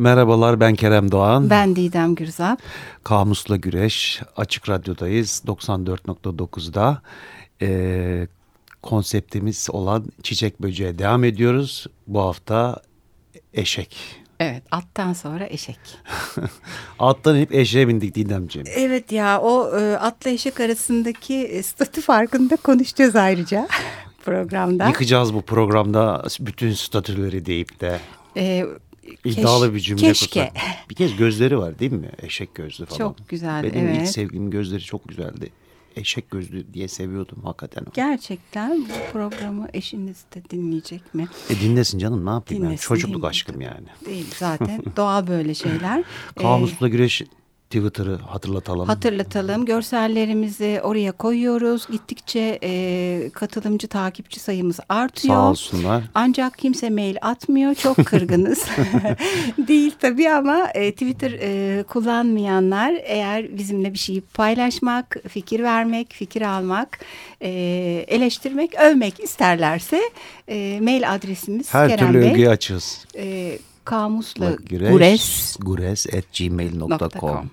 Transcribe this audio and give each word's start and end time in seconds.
Merhabalar 0.00 0.60
ben 0.60 0.74
Kerem 0.74 1.12
Doğan. 1.12 1.50
Ben 1.50 1.76
Didem 1.76 2.14
Gürzap. 2.14 2.62
Kamusla 3.04 3.56
Güreş 3.56 4.20
Açık 4.36 4.68
Radyo'dayız 4.68 5.42
94.9'da. 5.46 7.02
Ee, 7.62 8.28
konseptimiz 8.82 9.68
olan 9.70 10.04
çiçek 10.22 10.62
böceğe 10.62 10.98
devam 10.98 11.24
ediyoruz. 11.24 11.86
Bu 12.06 12.20
hafta 12.20 12.82
eşek. 13.54 13.96
Evet 14.40 14.62
attan 14.70 15.12
sonra 15.12 15.46
eşek. 15.46 15.78
Attan 16.98 17.36
inip 17.36 17.54
eşeğe 17.54 17.88
bindik 17.88 18.14
Didemciğim. 18.14 18.66
Evet 18.76 19.12
ya 19.12 19.40
o 19.40 19.78
e, 19.78 19.96
atla 19.96 20.30
eşek 20.30 20.60
arasındaki 20.60 21.34
e, 21.34 21.62
statü 21.62 22.00
farkında 22.00 22.56
konuşacağız 22.56 23.16
ayrıca 23.16 23.68
programda. 24.24 24.86
Yıkacağız 24.86 25.34
bu 25.34 25.42
programda 25.42 26.24
bütün 26.40 26.72
statüleri 26.72 27.46
deyip 27.46 27.80
de. 27.80 28.00
Ee, 28.36 28.66
İddialı 29.24 29.66
keş, 29.66 29.74
bir 29.74 29.80
cümle 29.80 30.00
keşke. 30.02 30.26
kursak. 30.52 30.90
Bir 30.90 30.94
kez 30.94 31.16
gözleri 31.16 31.58
var 31.58 31.78
değil 31.78 31.92
mi? 31.92 32.10
Eşek 32.22 32.54
gözlü 32.54 32.86
falan. 32.86 32.98
Çok 32.98 33.28
güzel, 33.28 33.62
Benim 33.62 33.88
evet. 33.88 34.02
ilk 34.02 34.08
sevgilim 34.08 34.50
gözleri 34.50 34.80
çok 34.82 35.08
güzeldi. 35.08 35.50
Eşek 35.96 36.30
gözlü 36.30 36.74
diye 36.74 36.88
seviyordum 36.88 37.38
hakikaten. 37.44 37.84
Gerçekten 37.94 38.80
bu 38.84 39.12
programı 39.12 39.68
eşiniz 39.74 40.24
de 40.34 40.42
dinleyecek 40.50 41.14
mi? 41.14 41.28
E 41.50 41.60
dinlesin 41.60 41.98
canım 41.98 42.26
ne 42.26 42.30
yapayım? 42.30 42.64
Dinlesin, 42.64 42.82
Çocukluk 42.88 43.14
dinlesin. 43.16 43.28
aşkım 43.28 43.60
yani. 43.60 43.86
Değil 44.06 44.26
zaten 44.38 44.82
doğal 44.96 45.26
böyle 45.26 45.54
şeyler. 45.54 45.98
Ee, 46.36 46.42
Kamusla 46.42 46.88
Güreş 46.88 47.22
Twitter'ı 47.70 48.16
hatırlatalım. 48.16 48.86
Hatırlatalım. 48.86 49.64
Görsellerimizi 49.64 50.80
oraya 50.82 51.12
koyuyoruz. 51.12 51.86
Gittikçe 51.90 52.58
e, 52.62 53.30
katılımcı 53.34 53.88
takipçi 53.88 54.40
sayımız 54.40 54.80
artıyor. 54.88 55.34
Sağ 55.34 55.50
olsunlar. 55.50 56.02
Ancak 56.14 56.58
kimse 56.58 56.90
mail 56.90 57.16
atmıyor. 57.22 57.74
Çok 57.74 57.96
kırgınız. 57.96 58.66
Değil 59.68 59.92
tabii 60.00 60.30
ama 60.30 60.68
e, 60.74 60.92
Twitter 60.92 61.30
e, 61.40 61.82
kullanmayanlar 61.82 62.94
eğer 63.04 63.58
bizimle 63.58 63.92
bir 63.92 63.98
şeyi 63.98 64.20
paylaşmak, 64.20 65.16
fikir 65.28 65.62
vermek, 65.62 66.12
fikir 66.12 66.42
almak, 66.42 66.98
e, 67.40 67.50
eleştirmek, 68.08 68.74
övmek 68.74 69.20
isterlerse 69.20 70.00
e, 70.48 70.78
mail 70.82 71.14
adresimiz 71.14 71.74
Her 71.74 71.88
Kerem 71.88 72.06
türlü 72.12 72.20
Bey. 72.22 72.30
övgüyü 72.30 72.48
açığız. 72.48 73.04
E, 73.16 73.58
kamusla 73.84 74.52
gures. 74.70 75.56
gures 75.60 76.06
at 76.06 76.24
gmail.com. 76.38 77.50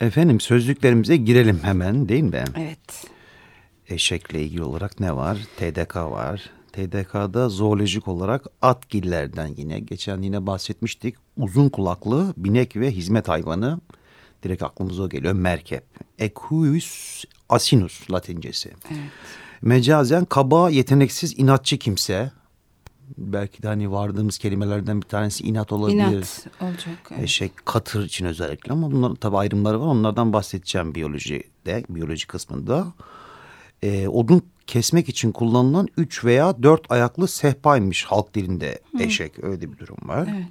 Efendim 0.00 0.40
sözlüklerimize 0.40 1.16
girelim 1.16 1.58
hemen 1.62 2.08
değil 2.08 2.22
mi? 2.22 2.44
Evet. 2.56 3.06
Eşekle 3.88 4.42
ilgili 4.42 4.62
olarak 4.62 5.00
ne 5.00 5.16
var? 5.16 5.38
TDK 5.56 5.96
var. 5.96 6.50
TDK'da 6.72 7.48
zoolojik 7.48 8.08
olarak 8.08 8.46
atgillerden 8.62 9.54
yine 9.56 9.80
geçen 9.80 10.22
yine 10.22 10.46
bahsetmiştik. 10.46 11.14
Uzun 11.36 11.68
kulaklı 11.68 12.34
binek 12.36 12.76
ve 12.76 12.90
hizmet 12.90 13.28
hayvanı 13.28 13.80
direkt 14.42 14.62
aklımıza 14.62 15.02
o 15.02 15.08
geliyor. 15.08 15.32
Merkep. 15.32 15.84
Equus 16.18 17.24
asinus 17.48 18.10
latincesi. 18.10 18.68
Evet. 18.90 19.00
Mecazen 19.62 20.24
kaba, 20.24 20.70
yeteneksiz, 20.70 21.38
inatçı 21.38 21.78
kimse. 21.78 22.30
Belki 23.18 23.62
de 23.62 23.68
hani 23.68 23.90
vardığımız 23.90 24.38
kelimelerden 24.38 25.02
bir 25.02 25.06
tanesi 25.06 25.44
inat 25.44 25.72
olabilir. 25.72 25.98
İnat 25.98 26.46
olacak. 26.60 26.98
evet. 27.10 27.22
Eşek, 27.22 27.52
katır 27.64 28.04
için 28.04 28.26
özellikle 28.26 28.72
ama 28.72 28.92
bunların 28.92 29.16
tabii 29.16 29.36
ayrımları 29.36 29.80
var. 29.80 29.86
Onlardan 29.86 30.32
bahsedeceğim 30.32 30.94
biyolojide, 30.94 31.84
biyoloji 31.88 32.26
kısmında. 32.26 32.92
Ee, 33.82 34.08
odun 34.08 34.42
kesmek 34.66 35.08
için 35.08 35.32
kullanılan 35.32 35.88
üç 35.96 36.24
veya 36.24 36.62
dört 36.62 36.90
ayaklı 36.92 37.28
sehpaymış 37.28 38.04
halk 38.04 38.34
dilinde 38.34 38.78
eşek. 39.00 39.44
Öyle 39.44 39.72
bir 39.72 39.78
durum 39.78 39.98
var. 40.02 40.28
Evet. 40.30 40.46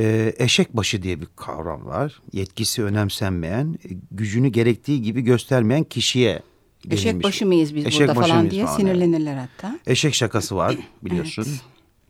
Ee, 0.00 0.34
eşek 0.38 0.76
başı 0.76 1.02
diye 1.02 1.20
bir 1.20 1.28
kavram 1.36 1.86
var. 1.86 2.20
Yetkisi 2.32 2.82
önemsenmeyen, 2.84 3.78
e, 3.84 3.88
gücünü 4.10 4.48
gerektiği 4.48 5.02
gibi 5.02 5.22
göstermeyen 5.22 5.84
kişiye 5.84 6.42
Eşek 6.90 7.06
denilmiş. 7.06 7.24
başı 7.24 7.46
mıyız 7.46 7.74
biz 7.74 7.86
Eşek 7.86 8.08
burada 8.08 8.20
falan 8.20 8.50
diye 8.50 8.64
falan, 8.64 8.80
evet. 8.80 8.88
sinirlenirler 8.88 9.36
hatta. 9.36 9.78
Eşek 9.86 10.14
şakası 10.14 10.56
var 10.56 10.76
biliyorsun. 11.02 11.46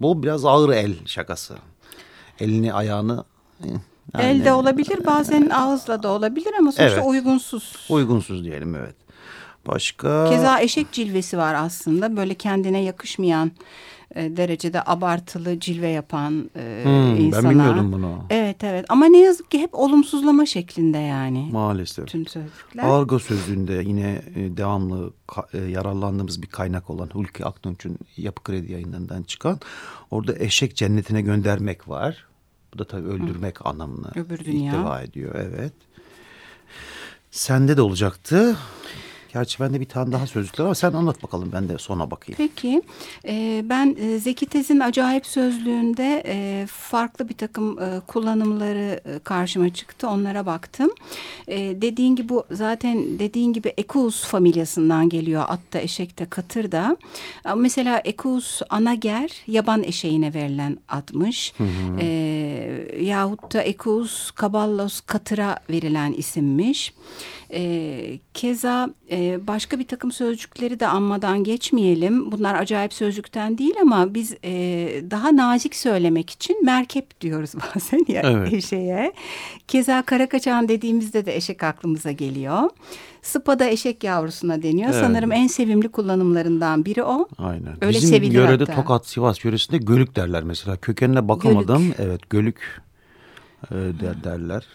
Bu 0.00 0.22
biraz 0.22 0.44
ağır 0.44 0.72
el 0.72 0.94
şakası. 1.06 1.54
Elini 2.40 2.72
ayağını 2.72 3.24
eh, 3.64 3.68
yani 4.14 4.24
Elde 4.26 4.52
olabilir 4.52 5.06
bazen 5.06 5.50
ağızla 5.50 6.02
da 6.02 6.08
olabilir 6.08 6.52
ama 6.58 6.72
sonuçta 6.72 6.96
Evet. 6.96 7.06
uygunsuz. 7.06 7.86
uygunsuz 7.88 8.44
diyelim 8.44 8.74
evet. 8.74 8.94
Başka 9.66 10.30
Keza 10.30 10.60
eşek 10.60 10.92
cilvesi 10.92 11.38
var 11.38 11.54
aslında 11.54 12.16
böyle 12.16 12.34
kendine 12.34 12.82
yakışmayan 12.82 13.48
e, 13.48 13.52
derecede 14.16 14.82
abartılı 14.86 15.60
cilve 15.60 15.88
yapan 15.88 16.50
e, 16.56 16.80
Hmm, 16.84 17.16
insana. 17.16 17.42
ben 17.44 17.50
bilmiyordum 17.50 17.92
bunu. 17.92 18.18
Evet 18.30 18.64
evet 18.64 18.86
ama 18.88 19.06
ne 19.06 19.18
yazık 19.20 19.50
ki 19.50 19.58
hep 19.58 19.74
olumsuzlama 19.74 20.46
şeklinde 20.46 20.98
yani. 20.98 21.48
maalesef. 21.52 22.06
Tüm 22.08 22.26
sözcükler. 22.26 22.84
Argo 22.84 23.18
sözlüğünde 23.18 23.82
yine 23.86 24.22
e, 24.34 24.56
devamlı 24.56 25.12
e, 25.52 25.58
yararlandığımız 25.58 26.42
bir 26.42 26.46
kaynak 26.46 26.90
olan 26.90 27.10
Hulki 27.12 27.44
Aktunç'un 27.44 27.98
Yapı 28.16 28.42
Kredi 28.42 28.72
yayınlarından 28.72 29.22
çıkan 29.22 29.60
orada 30.10 30.34
eşek 30.38 30.76
cennetine 30.76 31.22
göndermek 31.22 31.88
var. 31.88 32.24
Bu 32.74 32.78
da 32.78 32.84
tabii 32.86 33.08
öldürmek 33.08 33.66
anlamını 33.66 34.10
Öbür 34.14 34.38
dünya. 34.44 34.72
ihtiva 34.74 35.00
ediyor. 35.02 35.34
Evet. 35.34 35.72
Sende 37.30 37.76
de 37.76 37.82
olacaktı. 37.82 38.56
Gerçi 39.36 39.60
bende 39.60 39.80
bir 39.80 39.86
tane 39.86 40.12
daha 40.12 40.26
sözlükler 40.26 40.64
var. 40.64 40.74
Sen 40.74 40.92
anlat 40.92 41.22
bakalım 41.22 41.50
ben 41.52 41.68
de 41.68 41.78
sona 41.78 42.10
bakayım. 42.10 42.36
Peki 42.36 42.82
e, 43.28 43.62
ben 43.64 43.96
Zeki 44.20 44.46
Tez'in 44.46 44.80
acayip 44.80 45.26
sözlüğünde 45.26 46.22
e, 46.26 46.66
farklı 46.66 47.28
bir 47.28 47.34
takım 47.34 47.78
e, 47.82 48.00
kullanımları 48.06 49.00
e, 49.04 49.18
karşıma 49.18 49.74
çıktı. 49.74 50.08
Onlara 50.08 50.46
baktım. 50.46 50.90
E, 51.48 51.58
dediğin 51.58 52.16
gibi 52.16 52.28
bu 52.28 52.44
zaten 52.50 53.18
dediğin 53.18 53.52
gibi 53.52 53.68
Equus 53.68 54.24
familyasından 54.24 55.08
geliyor. 55.08 55.44
Atta, 55.48 55.78
eşekte, 55.80 56.26
katırda. 56.26 56.96
Ama 57.44 57.62
Mesela 57.62 58.02
Equus 58.04 58.62
anager 58.70 59.30
yaban 59.46 59.82
eşeğine 59.82 60.34
verilen 60.34 60.78
admış. 60.88 61.52
E, 62.00 62.06
yahut 63.00 63.54
da 63.54 63.62
Equus 63.62 64.30
kaballos 64.30 65.00
katıra 65.00 65.58
verilen 65.70 66.12
isimmiş. 66.12 66.92
E, 67.52 68.18
keza 68.34 68.90
e, 69.10 69.46
başka 69.46 69.78
bir 69.78 69.86
takım 69.86 70.12
sözcükleri 70.12 70.80
de 70.80 70.86
anmadan 70.86 71.44
geçmeyelim. 71.44 72.32
Bunlar 72.32 72.54
acayip 72.54 72.92
sözcükten 72.92 73.58
değil 73.58 73.74
ama 73.82 74.14
biz 74.14 74.34
e, 74.44 74.52
daha 75.10 75.36
nazik 75.36 75.74
söylemek 75.76 76.30
için 76.30 76.64
merkep 76.64 77.20
diyoruz 77.20 77.52
bazen 77.74 78.04
ya 78.08 78.22
Evet. 78.24 78.52
eşeğe. 78.52 79.12
Keza 79.68 80.02
karakaçan 80.02 80.68
dediğimizde 80.68 81.26
de 81.26 81.36
eşek 81.36 81.62
aklımıza 81.62 82.12
geliyor. 82.12 82.70
Sıpa 83.22 83.58
da 83.58 83.64
eşek 83.64 84.04
yavrusuna 84.04 84.62
deniyor. 84.62 84.90
Evet. 84.90 85.00
Sanırım 85.00 85.32
en 85.32 85.46
sevimli 85.46 85.88
kullanımlarından 85.88 86.84
biri 86.84 87.02
o. 87.02 87.28
Aynen. 87.38 87.84
Öyle 87.84 87.98
Bizim 87.98 88.22
yörede 88.22 88.64
hatta. 88.64 88.74
Tokat, 88.74 89.06
Sivas 89.06 89.44
yöresinde 89.44 89.78
gölük 89.78 90.16
derler 90.16 90.42
mesela. 90.42 90.76
Kökenine 90.76 91.28
bakamadım. 91.28 91.94
Evet 91.98 92.30
gölük 92.30 92.82
e, 93.70 93.74
der, 93.74 94.24
derler. 94.24 94.66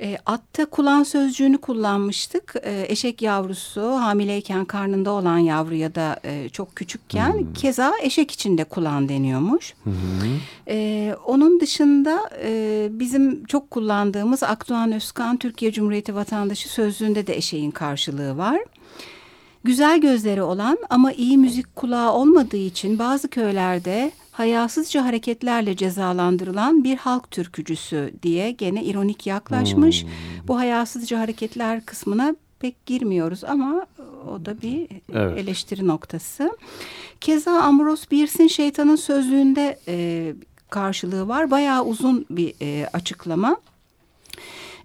E, 0.00 0.18
atta 0.26 0.64
kulağın 0.66 1.02
sözcüğünü 1.02 1.58
kullanmıştık. 1.58 2.54
E, 2.62 2.86
eşek 2.88 3.22
yavrusu 3.22 3.82
hamileyken 3.82 4.64
karnında 4.64 5.10
olan 5.10 5.38
yavru 5.38 5.74
ya 5.74 5.94
da 5.94 6.20
e, 6.24 6.48
çok 6.48 6.76
küçükken 6.76 7.52
keza 7.54 7.92
eşek 8.02 8.30
için 8.30 8.58
de 8.58 8.64
kulağın 8.64 9.08
deniyormuş. 9.08 9.74
E, 10.68 11.16
onun 11.26 11.60
dışında 11.60 12.30
e, 12.42 12.88
bizim 12.90 13.44
çok 13.44 13.70
kullandığımız 13.70 14.42
Akdoğan 14.42 14.92
Özkan 14.92 15.36
Türkiye 15.36 15.72
Cumhuriyeti 15.72 16.14
vatandaşı 16.14 16.68
sözlüğünde 16.68 17.26
de 17.26 17.36
eşeğin 17.36 17.70
karşılığı 17.70 18.36
var. 18.36 18.58
Güzel 19.64 20.00
gözleri 20.00 20.42
olan 20.42 20.78
ama 20.90 21.12
iyi 21.12 21.38
müzik 21.38 21.76
kulağı 21.76 22.12
olmadığı 22.12 22.56
için 22.56 22.98
bazı 22.98 23.28
köylerde 23.28 24.12
hayasızca 24.34 25.04
hareketlerle 25.04 25.76
cezalandırılan 25.76 26.84
bir 26.84 26.96
halk 26.96 27.30
türkücüsü 27.30 28.12
diye 28.22 28.50
gene 28.50 28.84
ironik 28.84 29.26
yaklaşmış. 29.26 30.04
Bu 30.48 30.58
hayasızca 30.58 31.20
hareketler 31.20 31.84
kısmına 31.86 32.34
pek 32.60 32.86
girmiyoruz 32.86 33.44
ama 33.44 33.86
o 34.32 34.44
da 34.44 34.62
bir 34.62 34.86
Evet. 35.14 35.38
eleştiri 35.38 35.86
noktası. 35.86 36.56
Keza 37.20 37.52
Ambrose 37.52 38.10
Bierce'in 38.10 38.48
şeytanın 38.48 38.96
sözlüğünde 38.96 39.78
e, 39.88 40.32
karşılığı 40.70 41.28
var. 41.28 41.50
Bayağı 41.50 41.84
uzun 41.84 42.26
bir 42.30 42.54
e, 42.62 42.86
açıklama. 42.92 43.56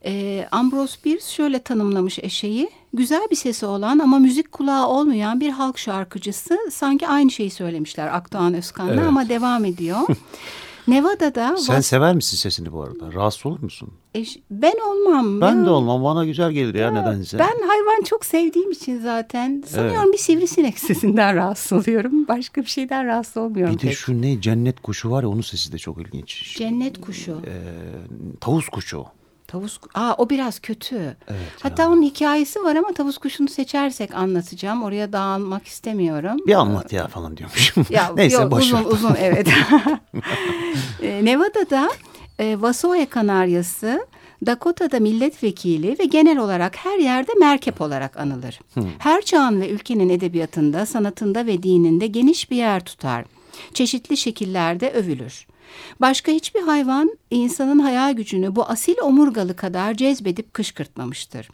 E, 0.05 0.47
Ambrose 0.51 0.97
Bierce 1.05 1.25
şöyle 1.25 1.59
tanımlamış 1.59 2.19
eşeği. 2.19 2.69
Güzel 2.93 3.27
bir 3.31 3.35
sesi 3.35 3.65
olan 3.65 3.99
ama 3.99 4.19
müzik 4.19 4.51
kulağı 4.51 4.87
olmayan 4.87 5.39
bir 5.39 5.49
halk 5.49 5.77
şarkıcısı. 5.77 6.57
Sanki 6.71 7.07
aynı 7.07 7.31
şeyi 7.31 7.51
söylemişler 7.51 8.07
Akdoğan 8.07 8.53
Özkan'la 8.53 8.93
Evet. 8.93 9.07
ama 9.07 9.29
devam 9.29 9.65
ediyor. 9.65 9.99
Nevada'da... 10.87 11.57
Sen 11.57 11.81
sever 11.81 12.15
misin 12.15 12.37
sesini 12.37 12.71
bu 12.71 12.83
arada? 12.83 13.13
Rahatsız 13.13 13.45
olur 13.45 13.59
musun? 13.59 13.89
Eş, 14.13 14.37
ben 14.51 14.75
olmam. 14.87 15.41
Ben 15.41 15.55
ya. 15.55 15.65
de 15.65 15.69
olmam. 15.69 16.03
Bana 16.03 16.25
güzel 16.25 16.51
gelir 16.51 16.75
ya, 16.75 16.81
ya 16.81 16.91
nedense. 16.91 17.39
Ben 17.39 17.67
hayvan 17.67 18.03
çok 18.03 18.25
sevdiğim 18.25 18.71
için 18.71 18.99
zaten 18.99 19.63
sanıyorum 19.67 20.01
evet. 20.03 20.13
bir 20.13 20.17
sivrisinek 20.17 20.79
sesinden 20.89 21.35
rahatsız 21.35 21.73
oluyorum. 21.73 22.27
Başka 22.27 22.61
bir 22.61 22.67
şeyden 22.67 23.05
rahatsız 23.05 23.37
olmuyorum. 23.37 23.75
Bir 23.75 23.79
de 23.79 23.91
şu 23.91 24.21
ne 24.21 24.41
cennet 24.41 24.79
kuşu 24.79 25.11
var 25.11 25.23
ya 25.23 25.29
onun 25.29 25.41
sesi 25.41 25.71
de 25.71 25.77
çok 25.77 26.01
ilginç. 26.01 26.57
Cennet 26.57 27.01
kuşu. 27.01 27.41
Ee, 27.45 27.61
tavus 28.41 28.69
kuşu. 28.69 29.05
Tavus, 29.51 29.79
aa 29.93 30.13
o 30.17 30.29
biraz 30.29 30.59
kötü. 30.59 30.95
Evet, 31.27 31.39
Hatta 31.61 31.83
ya. 31.83 31.89
onun 31.89 32.01
hikayesi 32.01 32.63
var 32.63 32.75
ama 32.75 32.93
tavus 32.93 33.17
kuşunu 33.17 33.47
seçersek 33.47 34.15
anlatacağım. 34.15 34.83
Oraya 34.83 35.13
dağılmak 35.13 35.67
istemiyorum. 35.67 36.37
Bir 36.47 36.53
anlat 36.53 36.93
ya 36.93 37.07
falan 37.07 37.37
diyormuşum. 37.37 37.85
Ya, 37.89 38.11
Neyse 38.15 38.41
yok, 38.41 38.51
boş 38.51 38.63
uzun 38.63 38.77
ver. 38.77 38.85
uzun 38.85 39.15
evet. 39.19 39.47
e, 41.01 41.25
Nevada'da 41.25 41.89
e, 42.39 42.61
Vasoya 42.61 43.09
Kanaryası 43.09 44.07
Dakota'da 44.45 44.99
milletvekili 44.99 45.95
ve 45.99 46.05
genel 46.05 46.37
olarak 46.37 46.75
her 46.77 46.99
yerde 46.99 47.31
merkep 47.39 47.81
olarak 47.81 48.17
anılır. 48.17 48.59
Hmm. 48.73 48.83
Her 48.99 49.21
çağın 49.21 49.61
ve 49.61 49.69
ülkenin 49.69 50.09
edebiyatında, 50.09 50.85
sanatında 50.85 51.45
ve 51.45 51.63
dininde 51.63 52.07
geniş 52.07 52.51
bir 52.51 52.57
yer 52.57 52.85
tutar. 52.85 53.25
Çeşitli 53.73 54.17
şekillerde 54.17 54.91
övülür. 54.91 55.47
Başka 56.01 56.31
hiçbir 56.31 56.61
hayvan 56.61 57.17
insanın 57.31 57.79
hayal 57.79 58.13
gücünü 58.13 58.55
bu 58.55 58.63
asil 58.63 58.95
omurgalı 59.01 59.55
kadar 59.55 59.93
cezbedip 59.93 60.53
kışkırtmamıştır. 60.53 61.49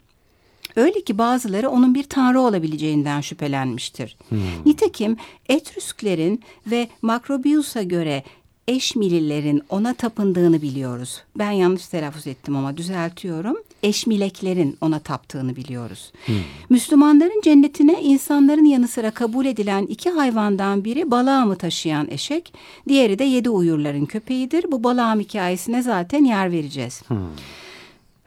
Öyle 0.76 1.00
ki 1.00 1.18
bazıları 1.18 1.70
onun 1.70 1.94
bir 1.94 2.04
tanrı 2.04 2.40
olabileceğinden 2.40 3.20
şüphelenmiştir. 3.20 4.16
Hmm. 4.28 4.38
Nitekim 4.66 5.16
Etrüsklerin 5.48 6.42
ve 6.66 6.88
Makrobius'a 7.02 7.82
göre 7.82 8.22
Eşmililerin 8.68 9.62
ona 9.68 9.94
tapındığını 9.94 10.62
biliyoruz. 10.62 11.22
Ben 11.38 11.50
yanlış 11.50 11.86
telaffuz 11.86 12.26
ettim 12.26 12.56
ama 12.56 12.76
düzeltiyorum. 12.76 13.56
Eşmileklerin 13.86 14.76
ona 14.80 14.98
taptığını 14.98 15.56
biliyoruz. 15.56 16.12
Hmm. 16.26 16.34
Müslümanların 16.70 17.40
cennetine 17.44 18.02
insanların 18.02 18.64
yanı 18.64 18.88
sıra 18.88 19.10
kabul 19.10 19.46
edilen 19.46 19.86
iki 19.86 20.10
hayvandan 20.10 20.84
biri 20.84 21.10
balağımı 21.10 21.56
taşıyan 21.56 22.10
eşek, 22.10 22.52
diğeri 22.88 23.18
de 23.18 23.24
yedi 23.24 23.50
uyurların 23.50 24.06
köpeğidir. 24.06 24.72
Bu 24.72 24.84
balağım 24.84 25.20
hikayesine 25.20 25.82
zaten 25.82 26.24
yer 26.24 26.52
vereceğiz. 26.52 27.02
Hmm. 27.08 27.16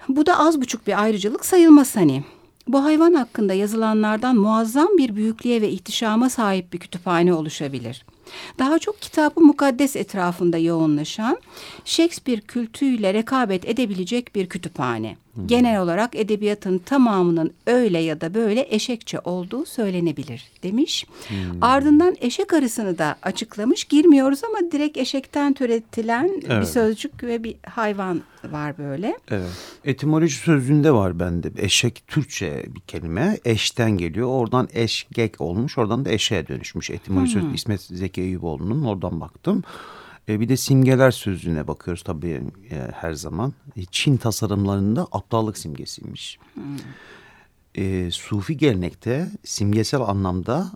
Bu 0.09 0.25
da 0.25 0.39
az 0.39 0.61
buçuk 0.61 0.87
bir 0.87 1.03
ayrıcalık 1.03 1.45
sayılmaz 1.45 1.95
hani. 1.95 2.23
Bu 2.67 2.83
hayvan 2.83 3.13
hakkında 3.13 3.53
yazılanlardan 3.53 4.35
muazzam 4.35 4.87
bir 4.97 5.15
büyüklüğe 5.15 5.61
ve 5.61 5.69
ihtişama 5.69 6.29
sahip 6.29 6.73
bir 6.73 6.79
kütüphane 6.79 7.33
oluşabilir. 7.33 8.05
Daha 8.59 8.79
çok 8.79 9.01
kitabı 9.01 9.41
mukaddes 9.41 9.95
etrafında 9.95 10.57
yoğunlaşan 10.57 11.37
Shakespeare 11.85 12.41
kültüyle 12.41 13.13
rekabet 13.13 13.65
edebilecek 13.65 14.35
bir 14.35 14.49
kütüphane. 14.49 15.17
Genel 15.45 15.81
olarak 15.81 16.15
edebiyatın 16.15 16.77
tamamının 16.77 17.53
öyle 17.67 17.99
ya 17.99 18.21
da 18.21 18.33
böyle 18.33 18.67
eşekçe 18.69 19.19
olduğu 19.19 19.65
söylenebilir 19.65 20.51
demiş. 20.63 21.05
Hmm. 21.27 21.37
Ardından 21.61 22.15
eşek 22.21 22.53
arısını 22.53 22.97
da 22.97 23.15
açıklamış. 23.21 23.83
Girmiyoruz 23.83 24.43
ama 24.43 24.71
direkt 24.71 24.97
eşekten 24.97 25.53
türetilen 25.53 26.41
evet. 26.47 26.61
bir 26.61 26.65
sözcük 26.65 27.23
ve 27.23 27.43
bir 27.43 27.55
hayvan 27.65 28.21
var 28.51 28.77
böyle. 28.77 29.17
Evet. 29.31 29.49
Etimoloji 29.85 30.35
sözlüğünde 30.35 30.91
var 30.91 31.19
bende. 31.19 31.51
Eşek 31.57 32.03
Türkçe 32.07 32.65
bir 32.67 32.81
kelime. 32.81 33.37
Eşten 33.45 33.91
geliyor. 33.91 34.27
Oradan 34.27 34.67
eşgek 34.73 35.41
olmuş. 35.41 35.77
Oradan 35.77 36.05
da 36.05 36.09
eşeğe 36.09 36.47
dönüşmüş. 36.47 36.89
Etimoloji 36.89 37.31
sözlüğü 37.31 37.55
İsmet 37.55 37.81
Zeki 37.81 38.21
Eyüboğlu'nun 38.21 38.85
oradan 38.85 39.21
baktım. 39.21 39.63
E, 40.29 40.39
bir 40.39 40.49
de 40.49 40.57
simgeler 40.57 41.11
sözlüğüne 41.11 41.67
bakıyoruz 41.67 42.03
tabii 42.03 42.41
e, 42.71 42.91
her 42.93 43.13
zaman. 43.13 43.53
E, 43.77 43.85
Çin 43.85 44.17
tasarımlarında 44.17 45.07
aptallık 45.11 45.57
simgesiymiş. 45.57 46.39
Hmm. 46.53 46.63
E, 47.75 48.11
Sufi 48.11 48.57
gelenekte 48.57 49.29
simgesel 49.43 50.01
anlamda 50.01 50.71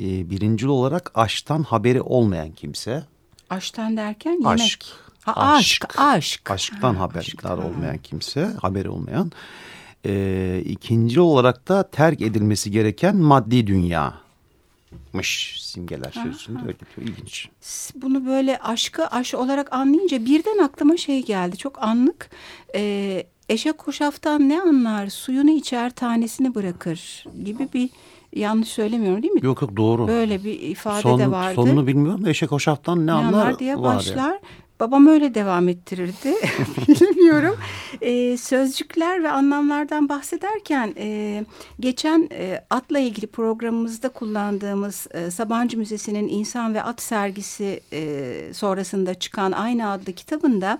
e, 0.00 0.30
birincil 0.30 0.66
olarak 0.66 1.10
aşktan 1.14 1.62
haberi 1.62 2.00
olmayan 2.00 2.52
kimse. 2.52 3.04
Aşktan 3.50 3.96
derken 3.96 4.32
yemek. 4.32 4.46
Aşk. 4.46 4.84
Ha, 5.22 5.32
aşk, 5.36 5.84
aşk. 5.84 6.00
Aşk. 6.00 6.50
Aşktan 6.50 6.94
ha, 6.94 7.00
haberdar 7.00 7.20
aşktan. 7.20 7.64
olmayan 7.64 7.98
kimse, 7.98 8.44
haberi 8.44 8.88
olmayan. 8.88 9.32
E, 10.06 10.62
ikinci 10.64 11.20
olarak 11.20 11.68
da 11.68 11.90
terk 11.90 12.22
edilmesi 12.22 12.70
gereken 12.70 13.16
maddi 13.16 13.66
dünya 13.66 14.29
mış 15.12 15.56
simgeler 15.60 16.12
sözünde 16.12 16.62
öyle 16.62 16.78
diyor. 16.78 17.08
İlginç. 17.08 17.48
Bunu 17.94 18.26
böyle 18.26 18.58
aşkı 18.58 19.06
aş 19.06 19.34
olarak 19.34 19.72
anlayınca 19.72 20.24
birden 20.24 20.58
aklıma 20.58 20.96
şey 20.96 21.24
geldi. 21.24 21.56
Çok 21.56 21.82
anlık. 21.82 22.30
E, 22.74 23.26
eşek 23.48 23.78
koşaftan 23.78 24.48
ne 24.48 24.60
anlar? 24.62 25.08
Suyunu 25.08 25.50
içer 25.50 25.90
tanesini 25.90 26.54
bırakır 26.54 27.24
gibi 27.44 27.68
bir 27.74 27.90
yanlış 28.32 28.68
söylemiyorum 28.68 29.22
değil 29.22 29.34
mi? 29.34 29.40
Yok 29.42 29.62
yok 29.62 29.76
doğru. 29.76 30.08
Böyle 30.08 30.44
bir 30.44 30.60
ifade 30.60 31.02
Son, 31.02 31.20
de 31.20 31.30
vardı. 31.30 31.54
Sonunu 31.54 31.86
bilmiyorum 31.86 32.24
da 32.24 32.30
eşek 32.30 32.50
hoşaftan 32.50 33.00
ne, 33.00 33.06
ne 33.06 33.12
anlar, 33.12 33.42
anlar 33.42 33.58
diye 33.58 33.82
başlar. 33.82 34.32
Ya. 34.32 34.40
Babam 34.80 35.06
öyle 35.06 35.34
devam 35.34 35.68
ettirirdi. 35.68 36.34
Bilmiyorum. 36.88 37.56
E, 38.00 38.36
sözcükler 38.36 39.22
ve 39.22 39.30
anlamlardan 39.30 40.08
bahsederken 40.08 40.94
e, 40.96 41.44
geçen 41.80 42.28
e, 42.32 42.64
atla 42.70 42.98
ilgili 42.98 43.26
programımızda 43.26 44.08
kullandığımız 44.08 45.06
e, 45.10 45.30
Sabancı 45.30 45.78
Müzesi'nin 45.78 46.28
İnsan 46.28 46.74
ve 46.74 46.82
At 46.82 47.02
sergisi 47.02 47.80
e, 47.92 48.54
sonrasında 48.54 49.14
çıkan 49.14 49.52
aynı 49.52 49.90
adlı 49.90 50.12
kitabında 50.12 50.78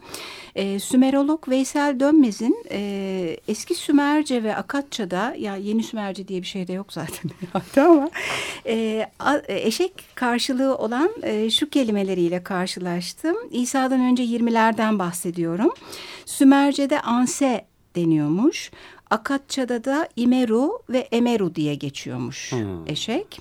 e, 0.55 0.79
Sümerolog 0.79 1.49
Veysel 1.49 2.01
Dönmez'in 2.01 2.65
e, 2.71 3.37
eski 3.49 3.75
Sümerce 3.75 4.43
ve 4.43 4.57
Akatça'da 4.57 5.35
ya 5.39 5.57
yeni 5.57 5.83
Sümerce 5.83 6.29
diye 6.29 6.43
bir 6.43 6.47
şey 6.47 6.69
de 6.69 6.73
yok 6.73 6.93
zaten 6.93 7.31
ama 7.77 8.11
e, 8.67 9.07
eşek 9.49 9.93
karşılığı 10.15 10.77
olan 10.77 11.11
e, 11.23 11.51
şu 11.51 11.71
kelimeleriyle 11.71 12.43
karşılaştım. 12.43 13.37
İsa'dan 13.91 14.07
önce 14.07 14.25
20'lerden 14.25 14.99
bahsediyorum. 14.99 15.71
Sümerce'de 16.27 17.01
anse 17.01 17.67
deniyormuş. 17.97 18.71
Akatça'da 19.11 19.85
da 19.85 20.09
İmeru 20.17 20.83
ve 20.91 20.99
Emeru 20.99 21.55
diye 21.55 21.75
geçiyormuş 21.75 22.53
hmm. 22.53 22.87
eşek. 22.87 23.41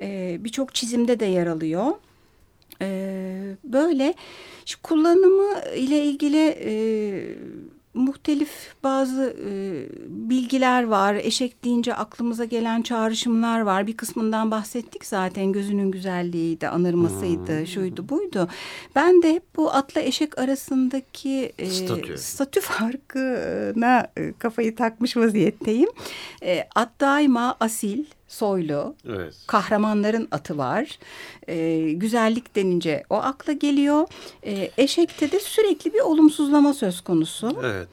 Ee, 0.00 0.36
Birçok 0.40 0.74
çizimde 0.74 1.20
de 1.20 1.24
yer 1.24 1.46
alıyor. 1.46 1.86
Ee, 2.82 3.56
böyle 3.64 4.14
kullanımı 4.82 5.60
ile 5.76 6.04
ilgili 6.04 6.48
e, 6.48 6.72
muhtelif 7.98 8.74
bazı 8.84 9.36
e, 9.48 9.52
bilgiler 10.08 10.82
var. 10.82 11.14
Eşek 11.14 11.64
deyince 11.64 11.94
aklımıza 11.94 12.44
gelen 12.44 12.82
çağrışımlar 12.82 13.60
var. 13.60 13.86
Bir 13.86 13.96
kısmından 13.96 14.50
bahsettik 14.50 15.06
zaten. 15.06 15.52
Gözünün 15.52 15.90
güzelliği 15.90 16.60
de 16.60 16.68
anırmasıydı, 16.68 17.58
hmm. 17.58 17.66
şuydu 17.66 18.08
buydu. 18.08 18.48
Ben 18.96 19.22
de 19.22 19.34
hep 19.34 19.56
bu 19.56 19.72
atla 19.72 20.00
eşek 20.00 20.38
arasındaki 20.38 21.52
e, 21.58 21.66
statü. 21.66 22.18
statü 22.18 22.60
farkına 22.60 24.06
e, 24.16 24.32
kafayı 24.38 24.76
takmış 24.76 25.16
vaziyetteyim. 25.16 25.88
E, 26.42 26.68
at 26.74 27.00
daima 27.00 27.56
asil, 27.60 28.04
soylu, 28.28 28.94
evet. 29.08 29.34
kahramanların 29.46 30.28
atı 30.30 30.58
var. 30.58 30.98
E, 31.48 31.78
güzellik 31.92 32.56
denince 32.56 33.04
o 33.10 33.14
akla 33.14 33.52
geliyor. 33.52 34.08
E, 34.46 34.70
eşekte 34.78 35.32
de 35.32 35.40
sürekli 35.40 35.92
bir 35.92 36.00
olumsuzlama 36.00 36.74
söz 36.74 37.00
konusu. 37.00 37.56
Evet. 37.62 37.88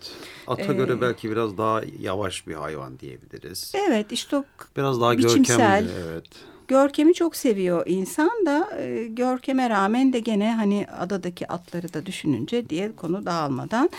Ata 0.48 0.74
ee, 0.74 0.76
göre 0.76 1.02
belki 1.02 1.32
biraz 1.32 1.58
daha 1.58 1.82
yavaş 2.00 2.48
bir 2.48 2.54
hayvan 2.54 3.00
diyebiliriz. 3.00 3.74
Evet 3.76 4.12
işte 4.12 4.38
o 4.38 4.44
biraz 4.78 5.02
daha 5.02 5.18
biçimsel. 5.18 5.84
görkemli. 5.84 6.10
Evet 6.10 6.26
görkemi 6.68 7.14
çok 7.14 7.36
seviyor 7.36 7.84
insan 7.88 8.32
da 8.46 8.82
e, 8.82 9.08
görkeme 9.08 9.70
rağmen 9.70 10.14
de 10.14 10.20
gene 10.20 10.56
hani 10.56 10.88
adadaki 11.00 11.48
atları 11.48 11.94
da 11.94 12.06
düşününce 12.06 12.70
diye 12.70 12.92
konu 12.96 13.26
dağılmadan 13.26 13.90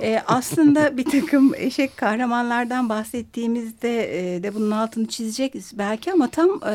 e, 0.00 0.22
aslında 0.26 0.96
bir 0.96 1.04
takım 1.04 1.54
eşek 1.54 1.96
kahramanlardan 1.96 2.88
bahsettiğimizde 2.88 4.34
e, 4.36 4.42
de 4.42 4.54
bunun 4.54 4.70
altını 4.70 5.06
çizeceğiz 5.06 5.72
belki 5.78 6.12
ama 6.12 6.28
tam 6.28 6.60
e, 6.66 6.74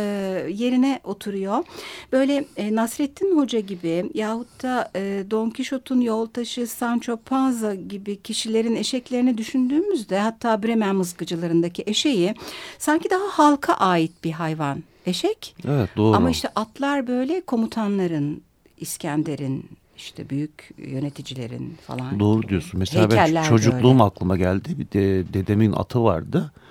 yerine 0.49 0.99
oturuyor. 1.03 1.63
Böyle 2.11 2.45
e, 2.57 2.75
Nasrettin 2.75 3.37
Hoca 3.37 3.59
gibi 3.59 4.09
yahut 4.13 4.63
da 4.63 4.91
e, 4.95 5.23
Don 5.31 5.49
Quixote'un 5.49 6.01
yoltaşı 6.01 6.67
Sancho 6.67 7.17
Panza 7.17 7.75
gibi 7.75 8.21
kişilerin 8.21 8.75
eşeklerini 8.75 9.37
düşündüğümüzde 9.37 10.19
hatta 10.19 10.63
Bremen 10.63 10.95
mızgıcılarındaki 10.95 11.83
eşeği 11.85 12.33
sanki 12.77 13.09
daha 13.09 13.27
halka 13.29 13.73
ait 13.73 14.11
bir 14.23 14.31
hayvan 14.31 14.83
eşek. 15.09 15.55
Evet 15.67 15.89
doğru. 15.97 16.15
Ama 16.15 16.29
işte 16.29 16.49
atlar 16.55 17.07
böyle 17.07 17.41
komutanların, 17.41 18.41
İskender'in, 18.77 19.69
işte 19.97 20.29
büyük 20.29 20.71
yöneticilerin 20.77 21.77
falan. 21.87 22.19
Doğru 22.19 22.47
diyorsun. 22.47 22.79
Mesela 22.79 23.11
ben 23.11 23.43
çocukluğum 23.43 23.93
öyle. 23.93 24.03
aklıma 24.03 24.37
geldi. 24.37 24.69
Bir 24.79 24.91
de 24.91 25.33
dedemin 25.33 25.71
atı 25.71 26.03
vardı. 26.03 26.51
e, 26.55 26.68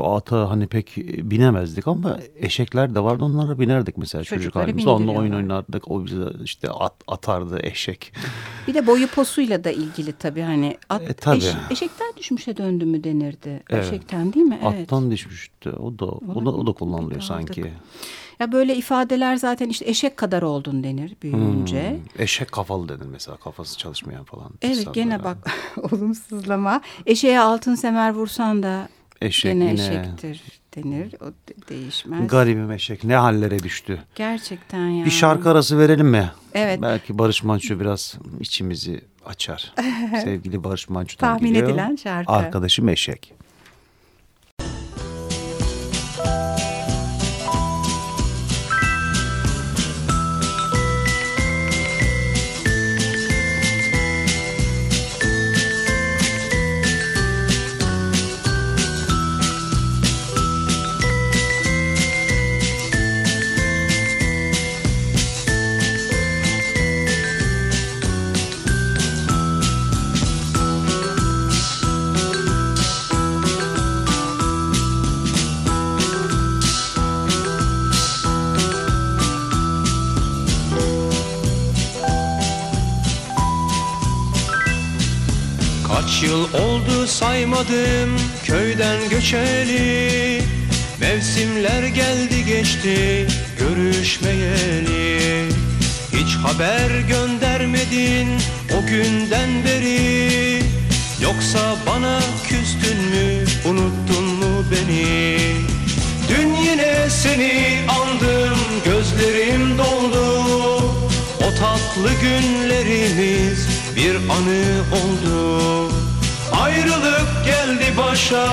ata 0.00 0.50
hani 0.50 0.66
pek 0.66 0.96
binemezdik 1.30 1.88
ama 1.88 2.18
eşekler 2.36 2.94
de 2.94 3.00
vardı 3.02 3.24
onlara 3.24 3.58
binerdik 3.58 3.96
mesela 3.96 4.24
çocuk 4.24 4.42
Çocukları 4.42 4.64
halimizde. 4.64 4.90
Onunla 4.90 5.12
oyun 5.12 5.32
oynardık. 5.32 5.90
O 5.90 6.04
bize 6.04 6.24
işte 6.44 6.70
at, 6.70 6.94
atardı 7.08 7.58
eşek. 7.62 8.12
Bir 8.68 8.74
de 8.74 8.86
boyu 8.86 9.06
posuyla 9.06 9.64
da 9.64 9.70
ilgili 9.70 10.12
tabii 10.12 10.40
hani 10.42 10.76
at, 10.88 11.02
E, 11.02 11.12
tabii. 11.12 11.36
eş- 11.38 11.54
eşekten 11.70 12.12
düşmüşe 12.16 12.56
döndü 12.56 12.84
mü 12.84 13.04
denirdi. 13.04 13.62
Evet. 13.70 13.84
Eşekten 13.86 14.32
değil 14.32 14.46
mi? 14.46 14.58
Evet. 14.62 14.80
Attan 14.82 15.10
düşmüştü. 15.10 15.70
O 15.70 15.98
da 15.98 16.04
o 16.06 16.44
da, 16.44 16.50
o 16.50 16.66
da 16.66 16.72
kullanılıyor 16.72 17.20
sanki. 17.20 17.72
Ya 18.40 18.52
böyle 18.52 18.76
ifadeler 18.76 19.36
zaten 19.36 19.68
işte 19.68 19.88
eşek 19.90 20.16
kadar 20.16 20.42
oldun 20.42 20.84
denir 20.84 21.16
büyüyünce. 21.22 21.90
Hmm, 21.90 22.22
Eşek 22.22 22.52
kafalı 22.52 22.88
denir 22.88 23.06
mesela 23.10 23.36
kafası 23.36 23.78
çalışmayan 23.78 24.24
falan. 24.24 24.50
Evet 24.62 24.86
gene 24.94 25.24
bak 25.24 25.50
olumsuzlama. 25.92 26.80
Eşeğe 27.06 27.40
altın 27.40 27.74
semer 27.74 28.12
vursan 28.14 28.62
da 28.62 28.88
Eşek 29.22 29.52
gene 29.52 29.64
yine 29.64 29.72
eşektir 29.72 30.42
denir. 30.76 31.14
O 31.20 31.26
de- 31.26 31.68
değişmez. 31.68 32.28
garibim 32.28 32.70
eşek 32.70 33.04
ne 33.04 33.16
hallere 33.16 33.58
düştü. 33.58 34.02
Gerçekten 34.14 34.86
ya. 34.86 35.04
Bir 35.04 35.10
şarkı 35.10 35.50
arası 35.50 35.78
verelim 35.78 36.06
mi? 36.08 36.30
Evet. 36.54 36.82
Belki 36.82 37.18
Barış 37.18 37.42
Manço 37.42 37.80
biraz 37.80 38.14
içimizi 38.40 39.00
açar. 39.26 39.74
Sevgili 40.24 40.64
Barış 40.64 40.88
Manço'dan 40.88 41.34
Tahmin 41.36 41.52
geliyor. 41.52 41.68
edilen 41.70 41.96
şarkı. 41.96 42.32
Arkadaşım 42.32 42.88
eşek. 42.88 43.34
Yıl 86.22 86.54
oldu 86.54 87.06
saymadım 87.06 88.16
köyden 88.44 89.08
göçeli. 89.10 90.42
Mevsimler 91.00 91.82
geldi 91.82 92.44
geçti 92.46 93.26
görüşmeyeli. 93.58 95.48
Hiç 96.12 96.34
haber 96.34 97.00
göndermedin 97.08 98.28
o 98.72 98.86
günden 98.86 99.64
beri. 99.64 100.62
Yoksa 101.22 101.76
bana 101.86 102.20
küstün 102.44 102.98
mü 102.98 103.44
unuttun 103.64 104.24
mu 104.24 104.64
beni? 104.70 105.38
Dün 106.28 106.54
yine 106.54 107.10
seni 107.10 107.80
andım 107.88 108.58
gözlerim 108.84 109.78
doldu. 109.78 110.42
O 111.38 111.54
tatlı 111.60 112.10
günlerimiz 112.22 113.68
bir 113.96 114.16
anı 114.16 114.82
oldu 114.92 115.91
Ayrılık 116.72 117.44
geldi 117.44 117.96
başa 117.98 118.46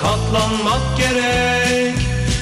katlanmak 0.00 0.98
gerek. 0.98 1.94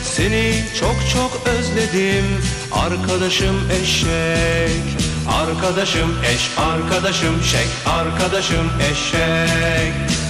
Seni 0.05 0.65
çok 0.81 0.97
çok 1.13 1.47
özledim 1.47 2.25
arkadaşım 2.73 3.71
eşek. 3.71 4.83
Arkadaşım 5.29 6.15
eş, 6.35 6.51
arkadaşım 6.59 7.43
şek, 7.43 7.69
arkadaşım 7.87 8.71
eşek 8.91 10.24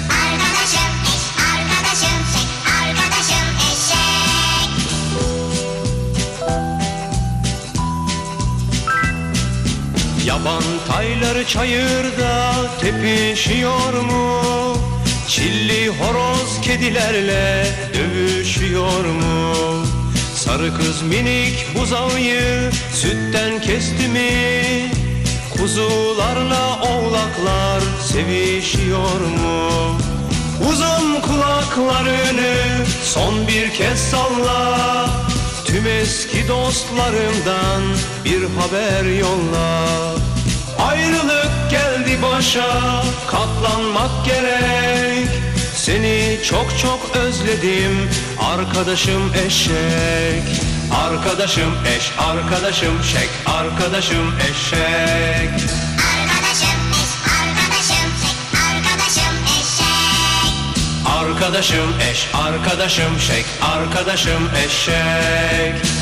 Yaban 10.44 10.62
tayları 10.88 11.46
çayırda 11.46 12.52
tepişiyor 12.80 13.92
mu? 13.92 14.42
Çilli 15.28 15.88
horoz 15.88 16.60
kedilerle 16.62 17.66
dövüşüyor 17.94 19.04
mu? 19.04 19.54
Sarı 20.36 20.76
kız 20.76 21.02
minik 21.02 21.66
buzağıyı 21.78 22.70
sütten 22.92 23.60
kesti 23.60 24.08
mi? 24.08 24.30
Kuzularla 25.56 26.80
oğlaklar 26.82 27.82
sevişiyor 28.12 29.20
mu? 29.20 29.96
Uzun 30.70 31.20
kulaklarını 31.20 32.54
son 33.04 33.48
bir 33.48 33.70
kez 33.70 33.98
salla 33.98 35.06
Tüm 35.64 35.86
eski 35.86 36.48
dostlarımdan 36.48 37.82
bir 38.24 38.42
haber 38.42 39.04
yolla 39.18 39.84
Ayrılık 40.78 41.70
geldi 41.70 42.22
başa 42.22 43.02
katlanmak 43.26 44.24
gerek. 44.24 45.28
Seni 45.76 46.38
çok 46.44 46.78
çok 46.78 47.16
özledim 47.16 48.10
arkadaşım 48.40 49.32
eşek. 49.46 50.62
Arkadaşım 51.06 51.74
eş, 51.96 52.12
arkadaşım 52.18 53.04
şek, 53.04 53.28
arkadaşım 53.46 54.34
eşek. 54.40 55.70
Arkadaşım 61.18 61.94
eş, 62.10 62.28
arkadaşım 62.34 63.20
şek, 63.20 63.44
arkadaşım 63.62 64.50
eşek. 64.66 65.93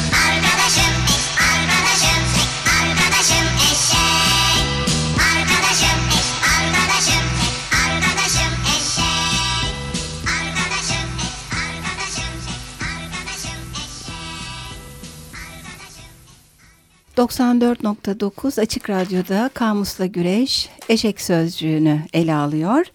94.9 17.16 18.60
Açık 18.60 18.90
Radyo'da 18.90 19.50
Kamusla 19.54 20.06
Güreş 20.06 20.68
Eşek 20.88 21.20
Sözcüğü'nü 21.20 22.00
ele 22.12 22.34
alıyor. 22.34 22.86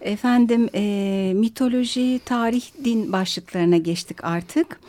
Efendim 0.00 0.68
e, 0.74 1.32
mitoloji, 1.34 2.20
tarih, 2.24 2.62
din 2.84 3.12
başlıklarına 3.12 3.76
geçtik 3.76 4.24
artık. 4.24 4.80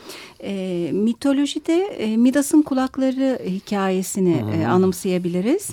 E, 0.44 0.90
mitolojide 0.94 1.84
e, 1.84 2.18
Midas'ın 2.18 2.62
kulakları 2.62 3.42
hikayesini 3.46 4.44
e, 4.56 4.66
anımsayabiliriz. 4.66 5.70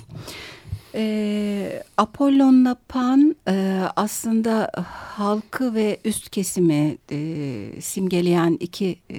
E, 0.95 1.83
Apollon'la 1.97 2.77
Pan 2.87 3.35
e, 3.47 3.81
aslında 3.95 4.71
halkı 5.15 5.73
ve 5.73 5.99
üst 6.05 6.29
kesimi 6.29 6.97
e, 7.11 7.81
simgeleyen 7.81 8.57
iki 8.59 8.99
e, 9.11 9.17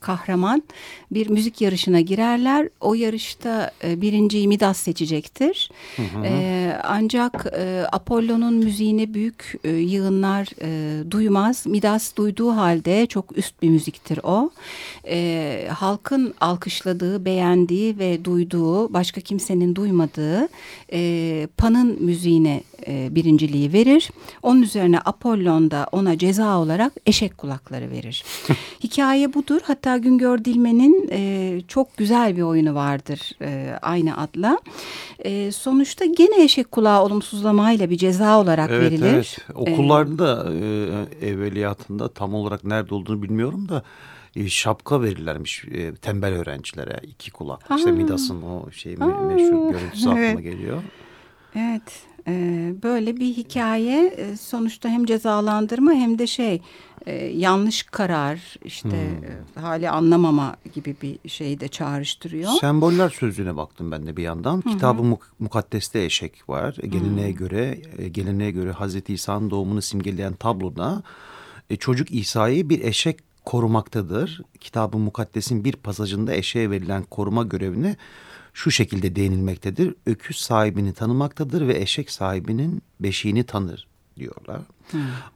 kahraman 0.00 0.62
bir 1.10 1.30
müzik 1.30 1.60
yarışına 1.60 2.00
girerler. 2.00 2.68
O 2.80 2.94
yarışta 2.94 3.70
e, 3.84 4.00
birinciyi 4.00 4.48
Midas 4.48 4.78
seçecektir. 4.78 5.70
E, 6.24 6.72
ancak 6.82 7.46
e, 7.58 7.84
Apollon'un 7.92 8.54
müziğini 8.54 9.14
büyük 9.14 9.54
e, 9.64 9.70
yığınlar 9.70 10.48
e, 10.62 11.10
duymaz. 11.10 11.66
Midas 11.66 12.16
duyduğu 12.16 12.50
halde 12.50 13.06
çok 13.06 13.38
üst 13.38 13.62
bir 13.62 13.68
müziktir 13.70 14.20
o. 14.22 14.50
E, 15.08 15.68
halkın 15.72 16.34
alkışladığı, 16.40 17.24
beğendiği 17.24 17.98
ve 17.98 18.24
duyduğu, 18.24 18.92
başka 18.92 19.20
kimsenin 19.20 19.74
duymadığı 19.74 20.48
e, 20.92 21.48
Pan'ın 21.56 22.02
müziğine 22.02 22.62
e, 22.86 23.14
birinciliği 23.14 23.72
verir. 23.72 24.10
Onun 24.42 24.62
üzerine 24.62 24.98
Apollon 24.98 25.70
da 25.70 25.86
ona 25.92 26.18
ceza 26.18 26.58
olarak 26.58 26.92
eşek 27.06 27.38
kulakları 27.38 27.90
verir. 27.90 28.24
Hikaye 28.82 29.34
budur. 29.34 29.60
Hatta 29.64 29.85
Güngör 29.96 30.44
Dilmen'in 30.44 31.08
e, 31.12 31.60
çok 31.68 31.96
güzel 31.96 32.36
bir 32.36 32.42
oyunu 32.42 32.74
vardır 32.74 33.20
e, 33.42 33.78
aynı 33.82 34.16
adla. 34.16 34.58
E, 35.18 35.52
sonuçta 35.52 36.04
gene 36.04 36.44
eşek 36.44 36.72
kulağı 36.72 37.02
olumsuzlamayla 37.02 37.90
bir 37.90 37.96
ceza 37.96 38.40
olarak 38.40 38.70
Evet 38.70 38.92
verilir. 38.92 39.06
evet. 39.14 39.38
Okullarda 39.54 40.52
e, 41.20 41.26
evveliyatında 41.26 42.08
tam 42.08 42.34
olarak 42.34 42.64
nerede 42.64 42.94
olduğunu 42.94 43.22
bilmiyorum 43.22 43.68
da 43.68 43.82
e, 44.36 44.48
şapka 44.48 45.02
verirlermiş 45.02 45.64
e, 45.64 45.94
tembel 45.94 46.32
öğrencilere 46.34 47.00
iki 47.02 47.30
kulak. 47.30 47.60
İşte 47.76 47.92
Midas'ın 47.92 48.42
o 48.42 48.70
şey 48.70 48.94
me- 48.94 49.26
meşhur 49.34 49.72
görüntüsü 49.72 50.08
aklıma 50.08 50.20
evet. 50.20 50.42
geliyor. 50.42 50.82
Evet. 51.56 52.02
E, 52.28 52.74
böyle 52.82 53.16
bir 53.16 53.26
hikaye 53.26 54.06
e, 54.06 54.36
sonuçta 54.36 54.88
hem 54.88 55.04
cezalandırma 55.04 55.92
hem 55.92 56.18
de 56.18 56.26
şey 56.26 56.60
e, 57.06 57.24
yanlış 57.24 57.82
karar 57.82 58.56
işte 58.64 58.96
e, 59.56 59.60
hali 59.60 59.90
anlamama 59.90 60.56
gibi 60.74 60.96
bir 61.02 61.28
şeyi 61.28 61.60
de 61.60 61.68
çağrıştırıyor. 61.68 62.50
Semboller 62.60 63.08
sözlüğüne 63.08 63.56
baktım 63.56 63.90
ben 63.90 64.06
de 64.06 64.16
bir 64.16 64.22
yandan. 64.22 64.60
Kitabı 64.60 65.02
Muk- 65.02 65.30
Mukaddes'te 65.38 66.04
eşek 66.04 66.48
var. 66.48 66.74
Geleneğe 66.88 67.30
göre 67.30 67.78
e, 67.98 68.08
geleneğe 68.08 68.50
göre 68.50 68.70
Hazreti 68.72 69.14
İsa'nın 69.14 69.50
doğumunu 69.50 69.82
simgeleyen 69.82 70.34
tabloda 70.34 71.02
çocuk 71.78 72.10
İsa'yı 72.10 72.68
bir 72.68 72.84
eşek 72.84 73.18
korumaktadır. 73.44 74.42
Kitabı 74.60 74.98
Mukaddes'in 74.98 75.64
bir 75.64 75.72
pasajında 75.72 76.34
eşeğe 76.34 76.70
verilen 76.70 77.02
koruma 77.02 77.42
görevine 77.42 77.96
şu 78.56 78.70
şekilde 78.70 79.16
değinilmektedir. 79.16 79.94
Öküz 80.06 80.36
sahibini 80.36 80.92
tanımaktadır 80.94 81.68
ve 81.68 81.78
eşek 81.78 82.10
sahibinin 82.10 82.82
beşiğini 83.00 83.44
tanır 83.44 83.86
diyorlar. 84.16 84.60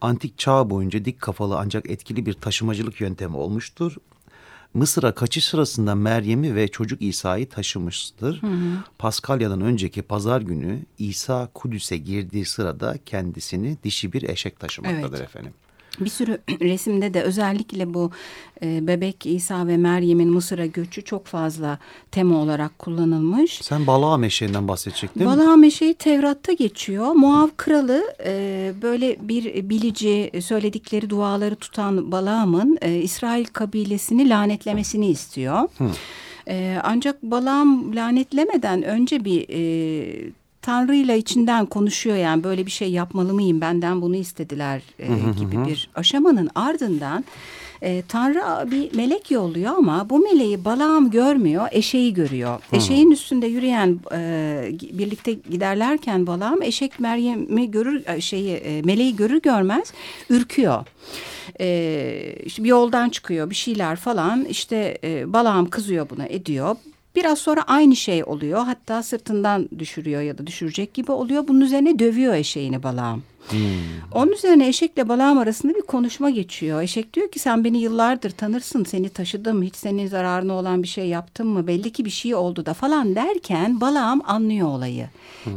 Antik 0.01 0.39
çağ 0.39 0.71
boyunca 0.71 1.05
dik 1.05 1.21
kafalı 1.21 1.59
ancak 1.59 1.91
etkili 1.91 2.27
bir 2.27 2.33
taşımacılık 2.33 3.01
yöntemi 3.01 3.37
olmuştur. 3.37 3.97
Mısır'a 4.75 5.15
kaçış 5.15 5.45
sırasında 5.45 5.95
Meryem'i 5.95 6.55
ve 6.55 6.69
çocuk 6.69 7.03
İsa'yı 7.03 7.49
taşımıştır. 7.49 8.41
Paskalya'dan 8.99 9.61
önceki 9.61 10.03
pazar 10.03 10.41
günü 10.41 10.83
İsa 10.99 11.49
Kudüs'e 11.55 11.97
girdiği 11.97 12.45
sırada 12.45 12.99
kendisini 13.07 13.77
dişi 13.85 14.13
bir 14.13 14.23
eşek 14.29 14.61
taşımaktadır 14.61 15.19
Evet. 15.19 15.29
efendim. 15.29 15.53
Bir 16.01 16.11
sürü 16.11 16.39
resimde 16.61 17.15
de 17.15 17.23
özellikle 17.23 17.95
bu 17.95 18.11
e, 18.63 18.87
bebek 18.87 19.27
İsa 19.27 19.67
ve 19.67 19.77
Meryem'in 19.77 20.31
Mısır'a 20.31 20.67
göçü 20.67 21.03
çok 21.03 21.27
fazla 21.27 21.79
tema 22.11 22.37
olarak 22.37 22.79
kullanılmış. 22.79 23.61
Sen 23.63 23.87
Balaam 23.87 24.25
eşeğinden 24.25 24.69
bahsedecektin. 24.69 25.27
Balaam 25.27 25.65
eşeği 25.65 25.95
Tevrat'ta 25.95 26.53
geçiyor. 26.53 27.13
Muav 27.13 27.49
kralı 27.57 28.15
e, 28.25 28.73
böyle 28.83 29.17
bir 29.21 29.71
bilici 29.71 30.31
söyledikleri 30.43 31.11
duaları 31.11 31.57
tutan 31.57 32.13
Balaam'ın 32.13 32.79
e, 32.83 32.95
İsrail 32.95 33.45
kabilesini 33.45 34.29
lanetlemesini 34.29 35.11
istiyor. 35.11 35.69
E, 36.49 36.79
ancak 36.83 37.23
Balaam 37.23 37.97
lanetlemeden 37.97 38.83
önce 38.83 39.25
bir 39.25 39.47
e, 39.49 40.31
Tanrı'yla 40.63 41.15
içinden 41.15 41.67
konuşuyor 41.67 42.17
yani 42.17 42.45
böyle 42.45 42.67
bir 42.67 42.71
şey 42.71 42.91
yapmalı 42.91 43.35
mıyım 43.35 43.61
benden 43.61 44.03
bunu 44.03 44.17
istediler 44.17 44.83
e, 44.99 45.07
gibi 45.39 45.69
bir 45.69 45.91
aşamanın 45.95 46.51
ardından 46.55 47.25
e, 47.83 48.03
Tanrı 48.09 48.71
bir 48.71 48.95
melek 48.97 49.31
yolluyor 49.31 49.73
ama 49.77 50.11
bu 50.11 50.19
meleği 50.19 50.65
Balaam 50.65 51.11
görmüyor 51.11 51.69
eşeği 51.71 52.15
görüyor. 52.15 52.61
Eşeğin 52.73 53.11
üstünde 53.11 53.47
yürüyen 53.47 54.01
e, 54.13 54.73
birlikte 54.93 55.33
giderlerken 55.33 56.27
Balaam 56.27 56.63
eşek 56.63 57.01
Meryem'i 57.01 57.71
görür 57.71 58.07
e, 58.07 58.21
şeyi 58.21 58.51
e, 58.55 58.83
meleği 58.83 59.17
görür 59.17 59.43
görmez 59.43 59.93
ürküyor. 60.31 60.85
E, 61.61 62.35
işte 62.45 62.65
bir 62.65 62.69
yoldan 62.69 63.09
çıkıyor 63.09 63.51
bir 63.51 63.55
şeyler 63.55 63.97
falan 63.97 64.45
işte 64.45 64.99
e, 65.05 65.33
Balaam 65.33 65.71
kızıyor 65.71 66.11
buna 66.11 66.27
ediyor. 66.27 66.77
Biraz 67.17 67.39
sonra 67.39 67.63
aynı 67.63 67.97
şey 67.97 68.25
oluyor. 68.25 68.65
Hatta 68.65 69.03
sırtından 69.03 69.69
düşürüyor 69.79 70.23
ya 70.23 70.39
da 70.39 70.47
düşürecek 70.47 70.95
gibi 70.95 71.13
oluyor. 71.13 71.49
Bunun 71.49 71.61
üzerine 71.61 71.99
dövüyor 71.99 72.35
eşeğini 72.35 72.83
Balaam. 72.83 73.23
Onun 74.15 74.33
üzerine 74.33 74.69
eşekle 74.69 75.09
Balaam 75.09 75.39
arasında 75.39 75.75
bir 75.75 75.83
konuşma 75.83 76.31
geçiyor. 76.31 76.83
Eşek 76.83 77.15
diyor 77.15 77.31
ki 77.31 77.39
sen 77.39 77.65
beni 77.65 77.79
yıllardır 77.79 78.31
tanırsın. 78.31 78.85
Seni 78.85 79.09
taşıdım. 79.09 79.63
Hiç 79.63 79.77
senin 79.77 80.07
zararına 80.07 80.53
olan 80.53 80.83
bir 80.83 80.89
şey 80.89 81.09
yaptım 81.09 81.49
mı? 81.49 81.67
Belli 81.67 81.93
ki 81.93 82.05
bir 82.05 82.11
şey 82.11 82.35
oldu 82.35 82.67
da 82.67 82.75
falan 82.75 83.15
derken 83.15 83.81
Balaam 83.81 84.23
anlıyor 84.27 84.69
olayı. 84.69 85.09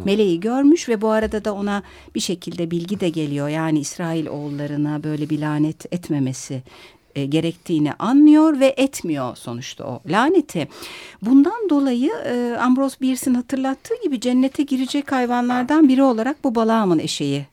Meleği 0.05 0.39
görmüş 0.39 0.89
ve 0.89 1.01
bu 1.01 1.09
arada 1.09 1.45
da 1.45 1.53
ona 1.53 1.83
bir 2.15 2.19
şekilde 2.19 2.71
bilgi 2.71 2.99
de 2.99 3.09
geliyor. 3.09 3.47
Yani 3.47 3.79
İsrail 3.79 4.27
oğullarına 4.27 5.03
böyle 5.03 5.29
bir 5.29 5.39
lanet 5.39 5.93
etmemesi 5.93 6.63
e, 7.15 7.25
gerektiğini 7.25 7.93
anlıyor 7.93 8.59
ve 8.59 8.73
etmiyor 8.77 9.35
sonuçta 9.35 9.83
o 9.85 10.01
laneti. 10.07 10.67
Bundan 11.21 11.69
dolayı 11.69 12.11
e, 12.25 12.57
Ambrose 12.59 12.95
Bierce'in 13.01 13.35
hatırlattığı 13.35 13.93
gibi 14.03 14.19
cennete 14.19 14.63
girecek 14.63 15.11
hayvanlardan 15.11 15.89
biri 15.89 16.03
olarak 16.03 16.43
bu 16.43 16.55
Balaam'ın 16.55 16.99
eşeği 16.99 17.45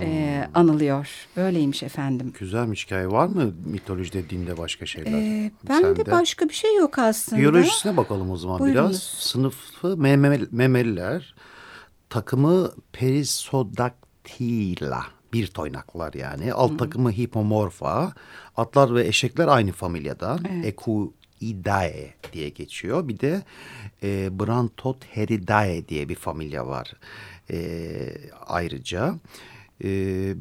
e, 0.00 0.48
anılıyor. 0.54 1.08
Böyleymiş 1.36 1.82
efendim. 1.82 2.32
Güzelmiş 2.38 2.86
hikaye. 2.86 3.10
Var 3.10 3.26
mı 3.26 3.52
mitolojide, 3.66 4.30
dinde 4.30 4.58
başka 4.58 4.86
şeyler? 4.86 5.12
E, 5.12 5.50
ben 5.68 5.82
de 5.82 5.86
Sende? 5.86 6.10
başka 6.10 6.48
bir 6.48 6.54
şey 6.54 6.76
yok 6.76 6.98
aslında. 6.98 7.42
Biyolojisine 7.42 7.96
bakalım 7.96 8.30
o 8.30 8.36
zaman 8.36 8.58
Buyurunuz. 8.58 8.90
biraz. 8.90 9.02
Sınıfı 9.02 9.96
memel, 9.96 10.46
memeliler. 10.50 11.34
Takımı 12.10 12.70
Perisodaktila. 12.92 15.02
Bir 15.32 15.46
toynaklar 15.46 16.14
yani. 16.14 16.52
Alt 16.52 16.78
takımı 16.78 17.12
Hippomorpha. 17.12 18.12
Atlar 18.56 18.94
ve 18.94 19.06
eşekler 19.06 19.48
aynı 19.48 19.72
familyadan. 19.72 20.44
Equidae 20.64 22.14
diye 22.32 22.48
geçiyor. 22.48 23.08
Bir 23.08 23.20
de 23.20 23.42
e, 24.02 24.40
Brantotheridae 24.40 25.88
diye 25.88 26.08
bir 26.08 26.14
familya 26.14 26.66
var. 26.66 26.92
E, 27.50 27.58
ayrıca 28.46 29.14
e, 29.84 29.88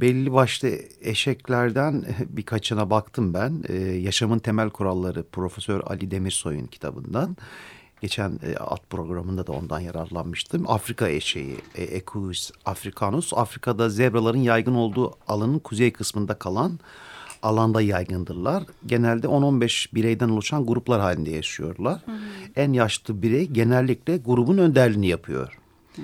belli 0.01 0.33
başlı 0.33 0.69
eşeklerden 1.01 2.05
birkaçına 2.29 2.89
baktım 2.89 3.33
ben. 3.33 3.63
E, 3.69 3.75
Yaşamın 3.83 4.39
Temel 4.39 4.69
Kuralları 4.69 5.23
Profesör 5.23 5.81
Ali 5.85 6.11
Demirsoy'un 6.11 6.67
kitabından. 6.67 7.37
Geçen 8.01 8.39
e, 8.43 8.55
at 8.55 8.89
programında 8.89 9.47
da 9.47 9.51
ondan 9.51 9.79
yararlanmıştım. 9.79 10.69
Afrika 10.69 11.09
eşeği, 11.09 11.57
e, 11.75 11.83
Equus 11.83 12.51
africanus. 12.65 13.33
Afrika'da 13.33 13.89
zebraların 13.89 14.39
yaygın 14.39 14.75
olduğu 14.75 15.13
alanın 15.27 15.59
kuzey 15.59 15.93
kısmında 15.93 16.33
kalan 16.33 16.79
alanda 17.43 17.81
yaygındırlar. 17.81 18.63
Genelde 18.85 19.27
10-15 19.27 19.95
bireyden 19.95 20.29
oluşan 20.29 20.65
gruplar 20.65 21.01
halinde 21.01 21.29
yaşıyorlar. 21.31 22.01
En 22.55 22.73
yaşlı 22.73 23.21
birey 23.21 23.47
genellikle 23.47 24.17
grubun 24.17 24.57
önderliğini 24.57 25.07
yapıyor. 25.07 25.59
E, 25.97 26.01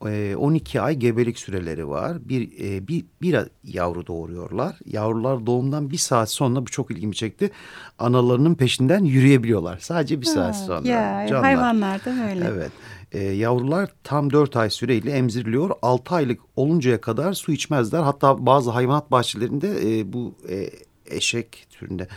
12 0.00 0.80
ay 0.80 0.96
gebelik 0.96 1.38
süreleri 1.38 1.88
var. 1.88 2.28
Bir, 2.28 2.50
bir, 2.88 3.04
bir 3.22 3.38
yavru 3.64 4.06
doğuruyorlar. 4.06 4.78
Yavrular 4.86 5.46
doğumdan 5.46 5.90
bir 5.90 5.96
saat 5.96 6.30
sonra 6.30 6.60
bu 6.66 6.70
çok 6.70 6.90
ilgimi 6.90 7.14
çekti. 7.14 7.50
Analarının 7.98 8.54
peşinden 8.54 9.04
yürüyebiliyorlar. 9.04 9.78
Sadece 9.78 10.20
bir 10.20 10.26
saat 10.26 10.56
sonra. 10.56 10.88
Ya 10.88 11.26
Canlar. 11.28 11.44
hayvanlar 11.44 12.04
da 12.04 12.16
böyle. 12.28 12.44
Evet. 12.44 12.72
E, 13.12 13.18
yavrular 13.22 13.90
tam 14.04 14.32
4 14.32 14.56
ay 14.56 14.70
süreyle 14.70 15.10
emziriliyor. 15.10 15.70
6 15.82 16.14
aylık 16.14 16.40
oluncaya 16.56 17.00
kadar 17.00 17.32
su 17.32 17.52
içmezler. 17.52 18.00
Hatta 18.02 18.46
bazı 18.46 18.70
hayvanat 18.70 19.10
bahçelerinde 19.10 19.98
e, 19.98 20.12
bu 20.12 20.34
e, 20.48 20.70
eşek 21.06 21.66
türünde 21.70 22.08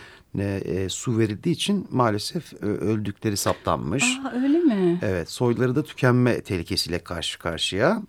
e, 0.42 0.90
su 0.90 1.18
verildiği 1.18 1.56
için 1.56 1.88
maalesef 1.92 2.54
e, 2.54 2.66
öldükleri 2.66 3.38
saptanmış. 3.38 4.04
Aa, 4.04 4.32
öyle 4.36 4.58
mi? 4.58 5.00
Evet, 5.02 5.32
soyları 5.32 5.76
da 5.76 5.84
tükenme 5.84 6.42
tehlikesiyle 6.42 7.00
karşı 7.00 7.40
karşıya. 7.40 8.02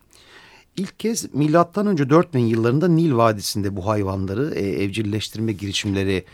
İlk 0.76 1.00
kez 1.00 1.34
milattan 1.34 1.87
önce 1.87 2.10
4000 2.10 2.38
yıllarında 2.40 2.88
Nil 2.88 3.12
Vadisi'nde 3.12 3.76
bu 3.76 3.87
hayvanları 3.87 4.54
e, 4.54 4.60
evcilleştirme 4.60 5.52
girişimleri 5.52 6.24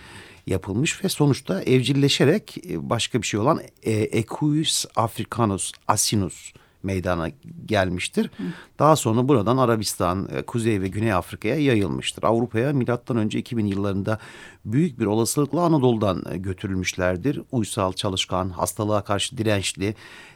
yapılmış 0.47 1.05
ve 1.05 1.09
sonuçta 1.09 1.63
evcilleşerek 1.63 2.59
e, 2.71 2.91
başka 2.91 3.23
bir 3.23 3.27
şey 3.27 3.41
olan 3.41 3.61
e, 3.83 3.93
Equus 3.93 4.85
africanus 4.97 5.73
asinus 5.89 6.53
meydana 6.83 7.29
gelmiştir. 7.67 8.31
Daha 8.79 8.97
sonra 8.97 9.29
buradan 9.29 9.57
Arabistan, 9.57 10.29
e, 10.33 10.43
Kuzey 10.43 10.81
ve 10.81 10.89
Güney 10.89 11.13
Afrika'ya 11.13 11.61
yayılmıştır. 11.61 12.23
Avrupa'ya 12.23 12.73
milattan 12.73 13.17
önce 13.17 13.39
2000 13.39 13.67
yıllarında 13.67 14.19
büyük 14.65 15.01
bir 15.01 15.07
olasılıkla 15.07 15.61
Anadolu'dan 15.61 16.23
e, 16.33 16.37
götürülmüşlerdir. 16.37 17.41
Uysal, 17.53 17.93
çalışkan, 17.93 18.51
hastalığa 18.51 19.05
karşı 19.05 19.39
dirençli, 19.39 19.95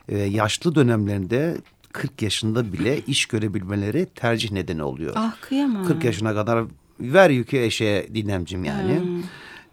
yaşlı 0.08 0.74
dönemlerinde 0.74 1.56
40 1.92 2.22
yaşında 2.22 2.72
bile 2.72 3.00
iş 3.00 3.26
görebilmeleri 3.26 4.06
tercih 4.14 4.50
nedeni 4.52 4.82
oluyor. 4.82 5.12
Ah 5.16 5.36
kıyamam. 5.40 5.84
40 5.84 6.04
yaşına 6.04 6.34
kadar 6.34 6.64
ver 7.00 7.30
yükü 7.30 7.56
eşeğe 7.58 8.14
dinemcim 8.14 8.64
yani. 8.64 9.00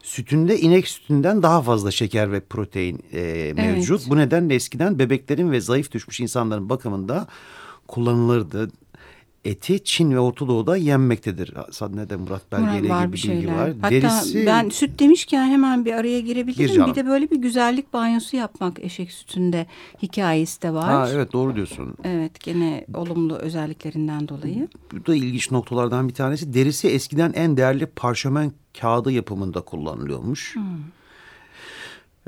Sütünde 0.03 0.59
inek 0.59 0.87
sütünden 0.87 1.43
daha 1.43 1.61
fazla 1.61 1.91
şeker 1.91 2.31
ve 2.31 2.39
protein 2.39 3.03
e, 3.13 3.53
mevcut. 3.55 4.09
Bu 4.09 4.17
nedenle 4.17 4.55
eskiden 4.55 4.99
bebeklerin 4.99 5.51
ve 5.51 5.61
zayıf 5.61 5.91
düşmüş 5.91 6.19
insanların 6.19 6.69
bakımında 6.69 7.27
kullanılırdı. 7.87 8.71
Eti 9.45 9.83
Çin 9.83 10.11
ve 10.11 10.19
Orta 10.19 10.47
Doğu'da 10.47 10.77
yenmektedir. 10.77 11.53
Sadnede 11.71 12.15
Murat 12.15 12.51
belgeyle 12.51 12.79
gibi 12.79 12.89
bir 12.89 13.07
bir 13.07 13.13
bilgi 13.13 13.19
şeyler. 13.19 13.55
var. 13.55 13.73
Hatta 13.81 13.91
Derisi 13.91 14.45
ben 14.45 14.69
süt 14.69 14.99
demişken 14.99 15.49
hemen 15.49 15.85
bir 15.85 15.93
araya 15.93 16.19
girebilirim. 16.19 16.75
Gir 16.85 16.85
bir 16.85 16.95
de 16.95 17.05
böyle 17.05 17.31
bir 17.31 17.37
güzellik 17.37 17.93
banyosu 17.93 18.37
yapmak 18.37 18.79
eşek 18.79 19.11
sütünde 19.11 19.65
hikayesi 20.01 20.61
de 20.61 20.73
var. 20.73 20.89
ha, 20.91 21.09
evet 21.11 21.33
doğru 21.33 21.55
diyorsun. 21.55 21.95
Evet 22.03 22.39
gene 22.39 22.85
olumlu 22.93 23.35
özelliklerinden 23.35 24.27
dolayı. 24.27 24.67
Bu 24.91 25.05
da 25.05 25.15
ilginç 25.15 25.51
noktalardan 25.51 26.07
bir 26.09 26.13
tanesi. 26.13 26.53
Derisi 26.53 26.87
eskiden 26.87 27.33
en 27.33 27.57
değerli 27.57 27.85
parşömen 27.85 28.51
kağıdı 28.81 29.11
yapımında 29.11 29.61
kullanılıyormuş. 29.61 30.55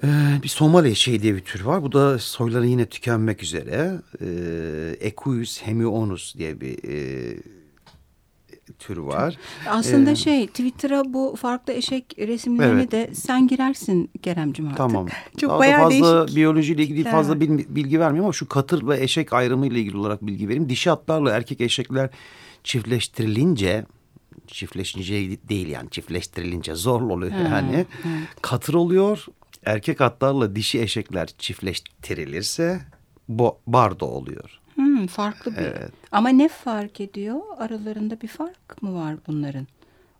Ee, 0.03 0.07
bir 0.43 0.47
Somali 0.47 0.89
eşeği 0.89 1.21
diye 1.21 1.35
bir 1.35 1.39
tür 1.39 1.61
var. 1.63 1.83
Bu 1.83 1.91
da 1.91 2.19
soyları 2.19 2.67
yine 2.67 2.85
tükenmek 2.85 3.43
üzere. 3.43 3.91
Ee, 4.21 4.95
Equus 5.07 5.61
hemionus 5.61 6.35
diye 6.37 6.61
bir 6.61 6.77
e, 6.89 7.37
tür 8.79 8.97
var. 8.97 9.37
Aslında 9.67 10.11
Ee, 10.11 10.15
şey 10.15 10.47
Twitter'a 10.47 11.03
bu 11.13 11.35
farklı 11.41 11.73
eşek 11.73 12.15
resimlerini 12.19 12.79
Evet. 12.81 12.91
de 12.91 13.09
sen 13.13 13.47
girersin 13.47 14.09
Keremcim 14.21 14.65
artık. 14.65 14.77
Tamam. 14.77 15.07
Çok 15.37 15.49
Daha 15.49 15.57
da 15.57 15.59
bayağı 15.59 15.81
fazla 15.89 16.19
değişik. 16.21 16.35
biyolojiyle 16.37 16.83
ilgili 16.83 16.97
şeyler 16.97 17.11
fazla 17.11 17.39
bilgi 17.39 17.99
vermiyorum 17.99 18.25
ama 18.25 18.33
şu 18.33 18.47
katır 18.49 18.87
ve 18.87 19.03
eşek 19.03 19.33
ayrımı 19.33 19.67
ile 19.67 19.79
ilgili 19.79 19.97
olarak 19.97 20.21
bilgi 20.27 20.47
vereyim. 20.49 20.69
Dişi 20.69 20.91
atlarla 20.91 21.31
erkek 21.31 21.61
eşekler 21.61 22.09
çiftleştirilince 22.63 23.85
çiftleşince 24.47 25.13
değil 25.49 25.67
yani 25.67 25.89
çiftleştirilince 25.89 26.75
zorlu 26.75 27.13
oluyor 27.13 27.31
yani. 27.31 27.85
Katır 28.41 28.73
oluyor. 28.73 29.25
Erkek 29.65 30.01
atlarla 30.01 30.55
dişi 30.55 30.81
eşekler 30.81 31.27
çiftleştirilirse 31.37 32.81
bo 33.29 33.59
bardo 33.67 34.05
oluyor. 34.05 34.59
Hmm, 34.75 35.07
farklı 35.07 35.57
bir. 35.57 35.71
Ama 36.11 36.29
ne 36.29 36.47
fark 36.49 37.01
ediyor? 37.01 37.39
Aralarında 37.57 38.21
bir 38.21 38.27
fark 38.27 38.81
mı 38.81 38.95
var 38.95 39.15
bunların? 39.27 39.67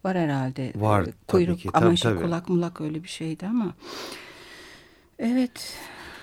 Var 0.05 0.17
herhalde. 0.17 0.71
Var 0.75 1.01
Ee, 1.01 1.05
tabii 1.05 1.15
Kuyruk 1.27 1.59
ki, 1.59 1.69
ama 1.73 1.85
tabii, 1.85 1.97
şey, 1.97 2.11
tabii. 2.11 2.23
kulak 2.25 2.49
mulak 2.49 2.81
öyle 2.81 3.03
bir 3.03 3.07
şeydi 3.09 3.47
ama. 3.47 3.73
Evet. 5.19 5.77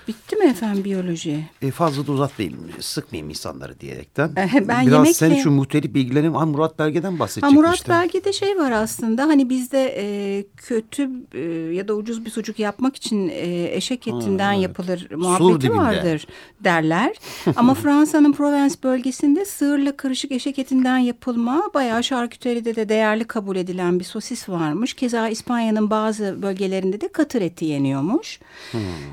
Bitti 0.07 0.35
mi 0.35 0.45
efendim 0.45 0.83
biyoloji? 0.83 1.45
E, 1.61 1.71
fazla 1.71 2.07
da 2.07 2.11
uzatmayayım, 2.11 2.59
sıkmayayım 2.79 3.29
insanları 3.29 3.79
diyerekten. 3.79 4.35
Ben 4.35 4.87
Biraz 4.87 5.07
yemekle- 5.07 5.13
senin 5.13 5.35
şu 5.35 5.51
muhtelif 5.51 5.93
bilgilerin 5.93 6.33
ha, 6.33 6.45
Murat 6.45 6.79
Belge'den 6.79 7.11
Ha, 7.13 7.19
bahsedecektim 7.19 7.59
Murat 7.59 7.75
işte. 7.75 7.91
Belge'de 7.91 8.33
şey 8.33 8.57
var 8.57 8.71
aslında 8.71 9.23
hani 9.23 9.49
bizde 9.49 9.95
e, 9.97 10.43
kötü 10.57 11.09
e, 11.33 11.39
ya 11.75 11.87
da 11.87 11.93
ucuz 11.93 12.25
bir 12.25 12.29
sucuk 12.29 12.59
yapmak 12.59 12.95
için 12.95 13.29
e, 13.29 13.69
eşek 13.75 14.07
etinden 14.07 14.51
yapılır 14.51 15.07
muhabbeti 15.15 15.71
vardır 15.71 16.27
derler. 16.59 17.15
Ama 17.55 17.73
Fransa'nın 17.73 18.33
Provence 18.33 18.75
bölgesinde 18.83 19.45
sığırla 19.45 19.97
karışık 19.97 20.31
eşek 20.31 20.59
etinden 20.59 20.97
yapılma 20.97 21.63
bayağı 21.73 22.03
şarküteride 22.03 22.75
de 22.75 22.89
değerli 22.89 23.23
kabul 23.23 23.55
edilen 23.55 23.99
bir 23.99 24.03
sosis 24.05 24.49
varmış. 24.49 24.93
Keza 24.93 25.29
İspanya'nın 25.29 25.89
bazı 25.89 26.41
bölgelerinde 26.41 27.01
de 27.01 27.07
katır 27.07 27.41
eti 27.41 27.65
yeniyormuş. 27.65 28.39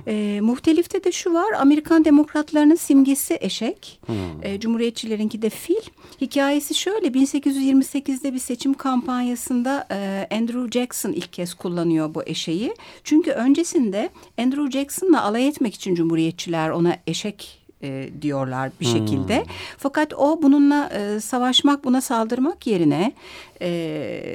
E, 0.07 0.40
muhtelifte 0.79 1.05
de 1.05 1.12
şu 1.12 1.35
var 1.35 1.53
Amerikan 1.59 2.05
demokratlarının 2.05 2.75
simgesi 2.75 3.38
eşek. 3.41 4.01
E, 4.43 4.61
Cumhuriyetçilerinki 4.61 5.43
de 5.43 5.51
fil. 5.51 5.83
Hikayesi 6.21 6.75
şöyle 6.75 7.07
1828'de 7.07 8.35
bir 8.35 8.38
seçim 8.38 8.75
kampanyasında 8.75 9.87
e, 9.91 10.29
Andrew 10.37 10.81
Jackson 10.81 11.12
ilk 11.12 11.33
kez 11.33 11.55
kullanıyor 11.55 12.14
bu 12.14 12.23
eşeği. 12.27 12.75
Çünkü 13.05 13.31
öncesinde 13.31 14.11
Andrew 14.38 14.71
Jackson'la 14.71 15.25
alay 15.25 15.49
etmek 15.49 15.75
için 15.75 15.95
Cumhuriyetçiler 15.95 16.71
ona 16.71 16.97
eşek 17.07 17.67
e, 17.83 18.09
diyorlar 18.23 18.71
bir 18.81 18.87
şekilde. 18.87 19.45
Fakat 19.79 20.14
o 20.14 20.43
bununla 20.43 20.91
e, 20.95 21.21
savaşmak, 21.21 21.85
buna 21.85 22.01
saldırmak 22.01 22.67
yerine 22.67 23.12
e, 23.62 23.69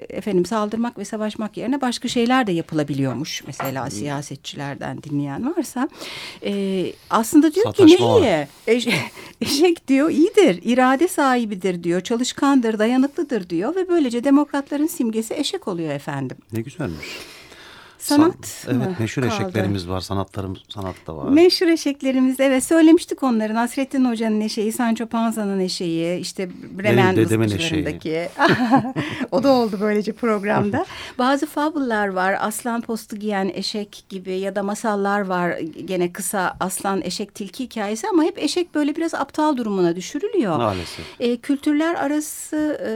efendim 0.10 0.46
saldırmak 0.46 0.98
ve 0.98 1.06
savaşmak 1.06 1.58
yerine 1.58 1.82
başka 1.82 2.08
şeyler 2.08 2.48
de 2.48 2.52
yapılabiliyormuş. 2.52 3.44
Mesela 3.48 3.90
siyasetçilerden 3.90 5.04
dinleyen 5.04 5.56
varsa 5.58 5.90
e, 6.46 6.86
aslında 7.10 7.54
diyor 7.54 7.74
ki 7.74 7.86
ne 7.86 7.90
Sataşma 7.98 8.20
iyi. 8.20 8.48
Eş- 8.68 8.88
eşek 9.42 9.88
diyor 9.88 10.10
iyidir, 10.10 10.60
irade 10.64 11.08
sahibidir 11.08 11.84
diyor, 11.84 12.02
çalışkandır, 12.02 12.80
dayanıklıdır 12.80 13.50
diyor 13.50 13.76
ve 13.76 13.90
böylece 13.90 14.24
demokratların 14.24 14.88
simgesi 14.88 15.34
eşek 15.34 15.68
oluyor 15.68 15.94
efendim. 15.94 16.38
Ne 16.54 16.62
güzelmiş. 16.62 17.06
Sanat 18.04 18.46
San- 18.48 18.82
Evet 18.82 19.00
meşhur 19.00 19.22
kaldı? 19.22 19.34
eşeklerimiz 19.34 19.90
var. 19.90 20.02
Sanatlarımız 20.02 20.60
sanat 20.70 20.96
da 21.08 21.18
var. 21.18 21.30
Meşhur 21.30 21.68
eşeklerimiz 21.68 22.40
evet 22.40 22.64
söylemiştik 22.64 23.24
onları. 23.24 23.54
Nasrettin 23.54 24.06
Hoca'nın 24.06 24.42
eşeği, 24.42 24.72
Sancho 24.72 25.06
Panza'nın 25.06 25.60
eşeği, 25.60 26.20
işte 26.20 26.50
Bremen 26.80 27.16
mızıkçılarındaki. 27.40 28.30
o 29.32 29.44
da 29.44 29.52
oldu 29.52 29.78
böylece 29.82 30.12
programda. 30.12 30.86
Bazı 31.18 31.46
fabullar 31.46 32.08
var. 32.08 32.38
Aslan 32.40 32.82
postu 32.82 33.16
giyen 33.16 33.52
eşek 33.54 34.04
gibi 34.10 34.32
ya 34.34 34.56
da 34.56 34.64
masallar 34.64 35.22
var. 35.22 35.58
Gene 35.86 36.14
kısa 36.14 36.58
aslan 36.60 37.02
eşek 37.02 37.36
tilki 37.36 37.64
hikayesi 37.64 38.08
ama 38.08 38.24
hep 38.24 38.38
eşek 38.40 38.76
böyle 38.76 38.96
biraz 38.96 39.14
aptal 39.14 39.58
durumuna 39.58 39.96
düşürülüyor. 39.96 40.58
Maalesef. 40.58 41.06
E, 41.20 41.38
kültürler 41.38 41.96
arası 41.96 42.80
e, 42.88 42.92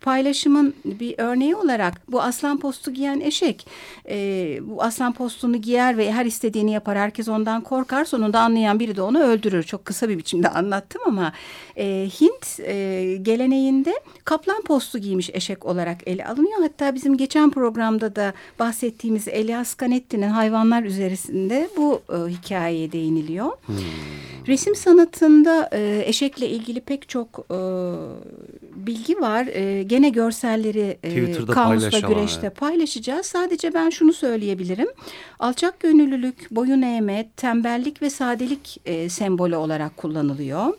paylaşımın 0.00 0.74
bir 0.84 1.14
örneği 1.18 1.56
olarak 1.56 2.12
bu 2.12 2.22
aslan 2.22 2.58
postu 2.60 2.90
giyen 2.90 3.20
eşek 3.20 3.66
e, 4.08 4.58
bu 4.62 4.82
aslan 4.82 5.12
postunu 5.12 5.56
giyer 5.56 5.98
ve 5.98 6.12
her 6.12 6.26
istediğini 6.26 6.72
yapar. 6.72 6.98
Herkes 6.98 7.28
ondan 7.28 7.60
korkar. 7.60 8.04
Sonunda 8.04 8.40
anlayan 8.40 8.80
biri 8.80 8.96
de 8.96 9.02
onu 9.02 9.22
öldürür. 9.22 9.62
Çok 9.62 9.84
kısa 9.84 10.08
bir 10.08 10.18
biçimde 10.18 10.48
anlattım 10.58 11.02
ama 11.06 11.32
e, 11.76 12.08
Hint 12.20 12.60
e, 12.60 13.16
geleneğinde 13.22 14.00
kaplan 14.24 14.62
postu 14.62 14.98
giymiş 14.98 15.30
eşek 15.32 15.66
olarak 15.66 15.98
ele 16.06 16.26
alınıyor. 16.26 16.60
Hatta 16.62 16.94
bizim 16.94 17.16
geçen 17.16 17.50
programda 17.50 18.16
da 18.16 18.32
bahsettiğimiz 18.58 19.28
Elias 19.28 19.76
Canetti'nin 19.80 20.28
hayvanlar 20.28 20.82
üzerinde 20.82 21.68
bu 21.76 22.02
e, 22.12 22.30
hikayeye 22.30 22.92
değiniliyor. 22.92 23.52
Resim 24.46 24.76
sanatında 24.76 25.68
e, 25.72 26.02
eşekle 26.06 26.48
ilgili 26.48 26.80
pek 26.80 27.08
çok 27.08 27.46
e, 27.50 27.58
bilgi 28.86 29.20
var. 29.20 29.46
E, 29.46 29.82
gene 29.82 30.08
görselleri 30.08 30.98
e, 31.02 31.08
Twitter'da 31.08 31.52
kamusla 31.52 31.98
güreşte 31.98 32.46
evet. 32.46 32.56
paylaşacağız. 32.56 33.26
Sadece 33.26 33.74
ben 33.74 33.90
şunu 33.90 34.12
söyleyebilirim. 34.12 34.88
Alçak 35.38 35.80
gönüllülük, 35.80 36.50
boyun 36.50 36.82
eğme, 36.82 37.28
tembellik 37.36 38.02
ve 38.02 38.10
sadelik 38.10 38.80
e, 38.84 39.08
sembolü 39.08 39.56
olarak 39.56 39.96
kullanılıyor. 39.96 40.74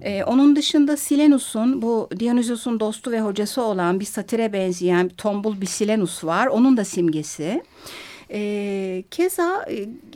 E, 0.00 0.24
onun 0.24 0.56
dışında 0.56 0.96
Silenus'un 0.96 1.82
bu 1.82 2.08
Dionysos'un 2.20 2.80
dostu 2.80 3.10
ve 3.10 3.20
hocası 3.20 3.62
olan 3.62 4.00
bir 4.00 4.04
satire 4.04 4.52
benzeyen 4.52 5.08
tombul 5.08 5.60
bir 5.60 5.66
Silenus 5.66 6.24
var. 6.24 6.46
Onun 6.46 6.76
da 6.76 6.84
simgesi. 6.84 7.62
E, 8.30 9.04
keza 9.10 9.66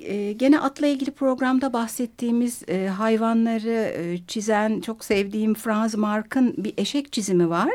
e, 0.00 0.32
gene 0.32 0.60
atla 0.60 0.86
ilgili 0.86 1.10
programda 1.10 1.72
bahsettiğimiz 1.72 2.62
e, 2.68 2.86
hayvanları 2.86 3.94
e, 3.96 4.18
çizen 4.26 4.80
çok 4.80 5.04
sevdiğim 5.04 5.54
Franz 5.54 5.94
Mark'ın 5.94 6.54
bir 6.58 6.74
eşek 6.76 7.12
çizimi 7.12 7.50
var. 7.50 7.70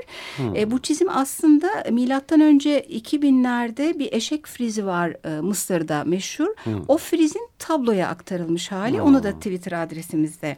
E, 0.56 0.72
bu 0.72 0.82
çizim 0.82 1.08
aslında 1.10 1.68
milattan 1.92 2.42
önce 2.42 2.80
2000'lerde 2.80 4.00
bir 4.00 4.14
eşek 4.14 4.48
frizi 4.48 4.86
var 4.86 5.14
e, 5.26 5.42
Mısır'da 5.42 6.04
meşhur. 6.04 6.48
O 6.88 6.98
frizin 6.98 7.50
tabloya 7.60 8.08
aktarılmış 8.08 8.72
hali. 8.72 9.02
Onu 9.02 9.24
da 9.24 9.32
Twitter 9.32 9.84
adresimizde 9.84 10.58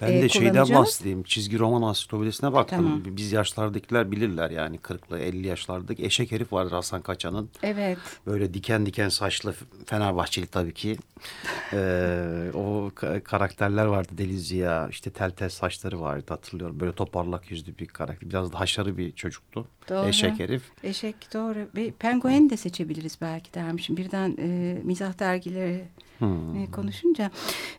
Ben 0.00 0.12
e, 0.12 0.22
de 0.22 0.28
şeyden 0.28 0.68
bahsedeyim. 0.74 1.22
Çizgi 1.22 1.58
roman 1.58 1.82
ansiklopedisine 1.82 2.52
baktım. 2.52 2.78
Tamam. 2.78 3.02
Biz 3.04 3.32
yaşlardakiler 3.32 4.10
bilirler 4.10 4.50
yani 4.50 4.76
40'lı 4.76 5.18
50 5.18 5.46
yaşlardaki 5.46 6.04
eşek 6.04 6.32
herif 6.32 6.52
vardır 6.52 6.72
Hasan 6.72 7.02
Kaçan'ın. 7.02 7.50
Evet. 7.62 7.98
Böyle 8.26 8.54
diken 8.54 8.86
diken 8.86 9.08
saçlı 9.08 9.54
Fenerbahçeli 9.86 10.46
tabii 10.46 10.74
ki. 10.74 10.96
Ee, 11.72 12.50
o 12.54 12.90
ka- 12.96 13.20
karakterler 13.20 13.84
vardı 13.86 14.08
Deli 14.18 14.38
Ziya. 14.38 14.88
işte 14.90 15.10
tel 15.10 15.30
tel 15.30 15.48
saçları 15.48 16.00
vardı 16.00 16.24
hatırlıyorum. 16.28 16.80
Böyle 16.80 16.92
toparlak 16.92 17.50
yüzlü 17.50 17.78
bir 17.78 17.86
karakter. 17.86 18.30
Biraz 18.30 18.52
da 18.52 18.60
haşarı 18.60 18.98
bir 18.98 19.12
çocuktu. 19.12 19.66
Doğru. 19.88 20.08
Eşek 20.08 20.40
herif. 20.40 20.62
Eşek 20.84 21.34
doğru. 21.34 21.68
Bir 21.74 21.92
penguen 21.92 22.50
de 22.50 22.56
seçebiliriz 22.56 23.18
belki 23.20 23.54
dermişim. 23.54 23.96
Birden 23.96 24.36
e, 24.38 24.78
mizah 24.84 25.18
dergileri 25.18 25.84
e, 26.22 26.70
konuşunca. 26.72 27.30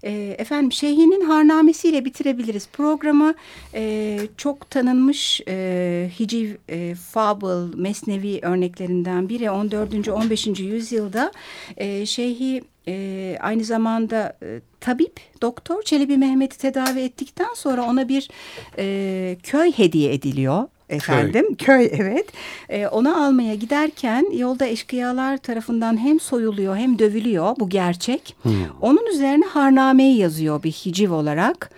E, 0.03 0.35
efendim 0.37 0.71
Şeyhi'nin 0.71 1.21
harnamesiyle 1.21 2.05
bitirebiliriz. 2.05 2.67
Programı 2.67 3.33
e, 3.73 4.19
çok 4.37 4.69
tanınmış 4.69 5.41
e, 5.47 6.09
hiciv, 6.19 6.55
e, 6.69 6.95
fable, 6.95 7.75
mesnevi 7.81 8.39
örneklerinden 8.41 9.29
biri. 9.29 9.51
14. 9.51 10.07
15. 10.07 10.47
yüzyılda 10.47 11.31
e, 11.77 12.05
Şeyhi 12.05 12.63
e, 12.87 13.37
aynı 13.41 13.63
zamanda 13.63 14.37
e, 14.43 14.61
tabip, 14.79 15.19
doktor 15.41 15.81
Çelebi 15.81 16.17
Mehmet'i 16.17 16.57
tedavi 16.57 16.99
ettikten 16.99 17.53
sonra 17.55 17.83
ona 17.83 18.09
bir 18.09 18.29
e, 18.77 19.37
köy 19.43 19.71
hediye 19.71 20.13
ediliyor. 20.13 20.67
Efendim 20.89 21.55
köy, 21.55 21.89
evet 21.93 22.25
Ee, 22.69 22.87
onu 22.87 23.23
almaya 23.25 23.55
giderken 23.55 24.25
yolda 24.33 24.65
eşkıyalar 24.65 25.37
tarafından 25.37 25.97
hem 26.05 26.19
soyuluyor 26.19 26.75
hem 26.77 26.99
dövülüyor 26.99 27.55
bu 27.59 27.69
gerçek. 27.69 28.35
Onun 28.81 29.05
üzerine 29.13 29.45
harnameyi 29.45 30.17
yazıyor 30.17 30.63
bir 30.63 30.71
hiciv 30.71 31.11
olarak. 31.11 31.69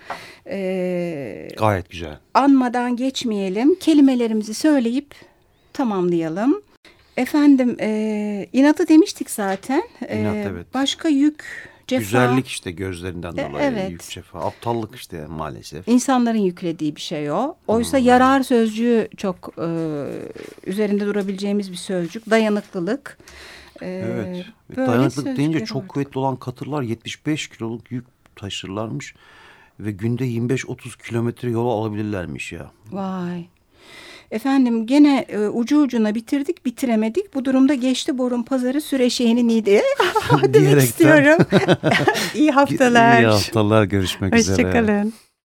Ee, 0.46 1.48
Gayet 1.58 1.90
güzel. 1.90 2.18
anmadan 2.34 2.96
geçmeyelim 2.96 3.74
kelimelerimizi 3.74 4.54
söyleyip 4.54 5.14
tamamlayalım. 5.72 6.62
Efendim 7.16 7.76
e, 7.80 8.46
inatı 8.52 8.88
demiştik 8.88 9.30
zaten. 9.30 9.82
Ee, 10.08 10.20
İnat, 10.20 10.36
evet. 10.36 10.66
Başka 10.74 11.08
yük, 11.08 11.44
cefa. 11.90 12.00
Güzellik 12.02 12.46
işte 12.46 12.70
gözlerinden 12.70 13.32
E, 13.36 13.50
dolayı. 13.50 13.64
evet. 13.64 13.90
Yük 13.90 14.02
cefa. 14.10 14.40
Aptallık 14.40 14.94
işte 14.96 15.26
maalesef. 15.26 15.88
İnsanların 15.88 16.38
yüklediği 16.38 16.96
bir 16.96 17.00
şey 17.00 17.30
o. 17.30 17.54
Oysa 17.66 17.98
yarar 17.98 18.42
sözcüğü 18.42 19.08
çok 19.16 19.54
e, 19.58 19.66
üzerinde 20.66 21.06
durabileceğimiz 21.06 21.72
bir 21.72 21.76
sözcük. 21.76 22.30
Dayanıklılık. 22.30 23.18
Ee, 23.82 23.86
Evet. 23.86 24.46
Ve 24.70 24.76
böyle 24.76 24.90
Dayanıklık 24.90 25.36
deyince 25.36 25.64
çok 25.64 25.88
kuvvetli 25.88 26.18
olan 26.18 26.36
katırlar 26.36 26.82
75 26.82 27.48
kiloluk 27.48 27.92
yük 27.92 28.06
taşırlarmış. 28.36 29.14
Ve 29.80 29.90
günde 29.90 30.24
25-30 30.24 31.06
kilometre 31.08 31.50
yol 31.50 31.66
alabilirlermiş 31.68 32.52
ya. 32.52 32.70
Vay. 32.90 33.46
Efendim 34.30 34.86
gene 34.86 35.26
e, 35.28 35.38
ucu 35.38 35.80
ucuna 35.80 36.14
bitirdik 36.14 36.66
bitiremedik. 36.66 37.34
Bu 37.34 37.44
durumda 37.44 37.74
geçti 37.74 38.18
borun 38.18 38.42
pazarı 38.42 38.80
süreşeğini 38.80 39.48
neydi? 39.48 39.82
Demek 40.54 40.82
istiyorum. 40.82 41.46
İyi 42.34 42.50
haftalar. 42.50 43.22
İyi 43.22 43.26
haftalar 43.26 43.84
görüşmek 43.84 44.34
üzere. 44.34 44.56
Hoşçakalın. 44.56 45.12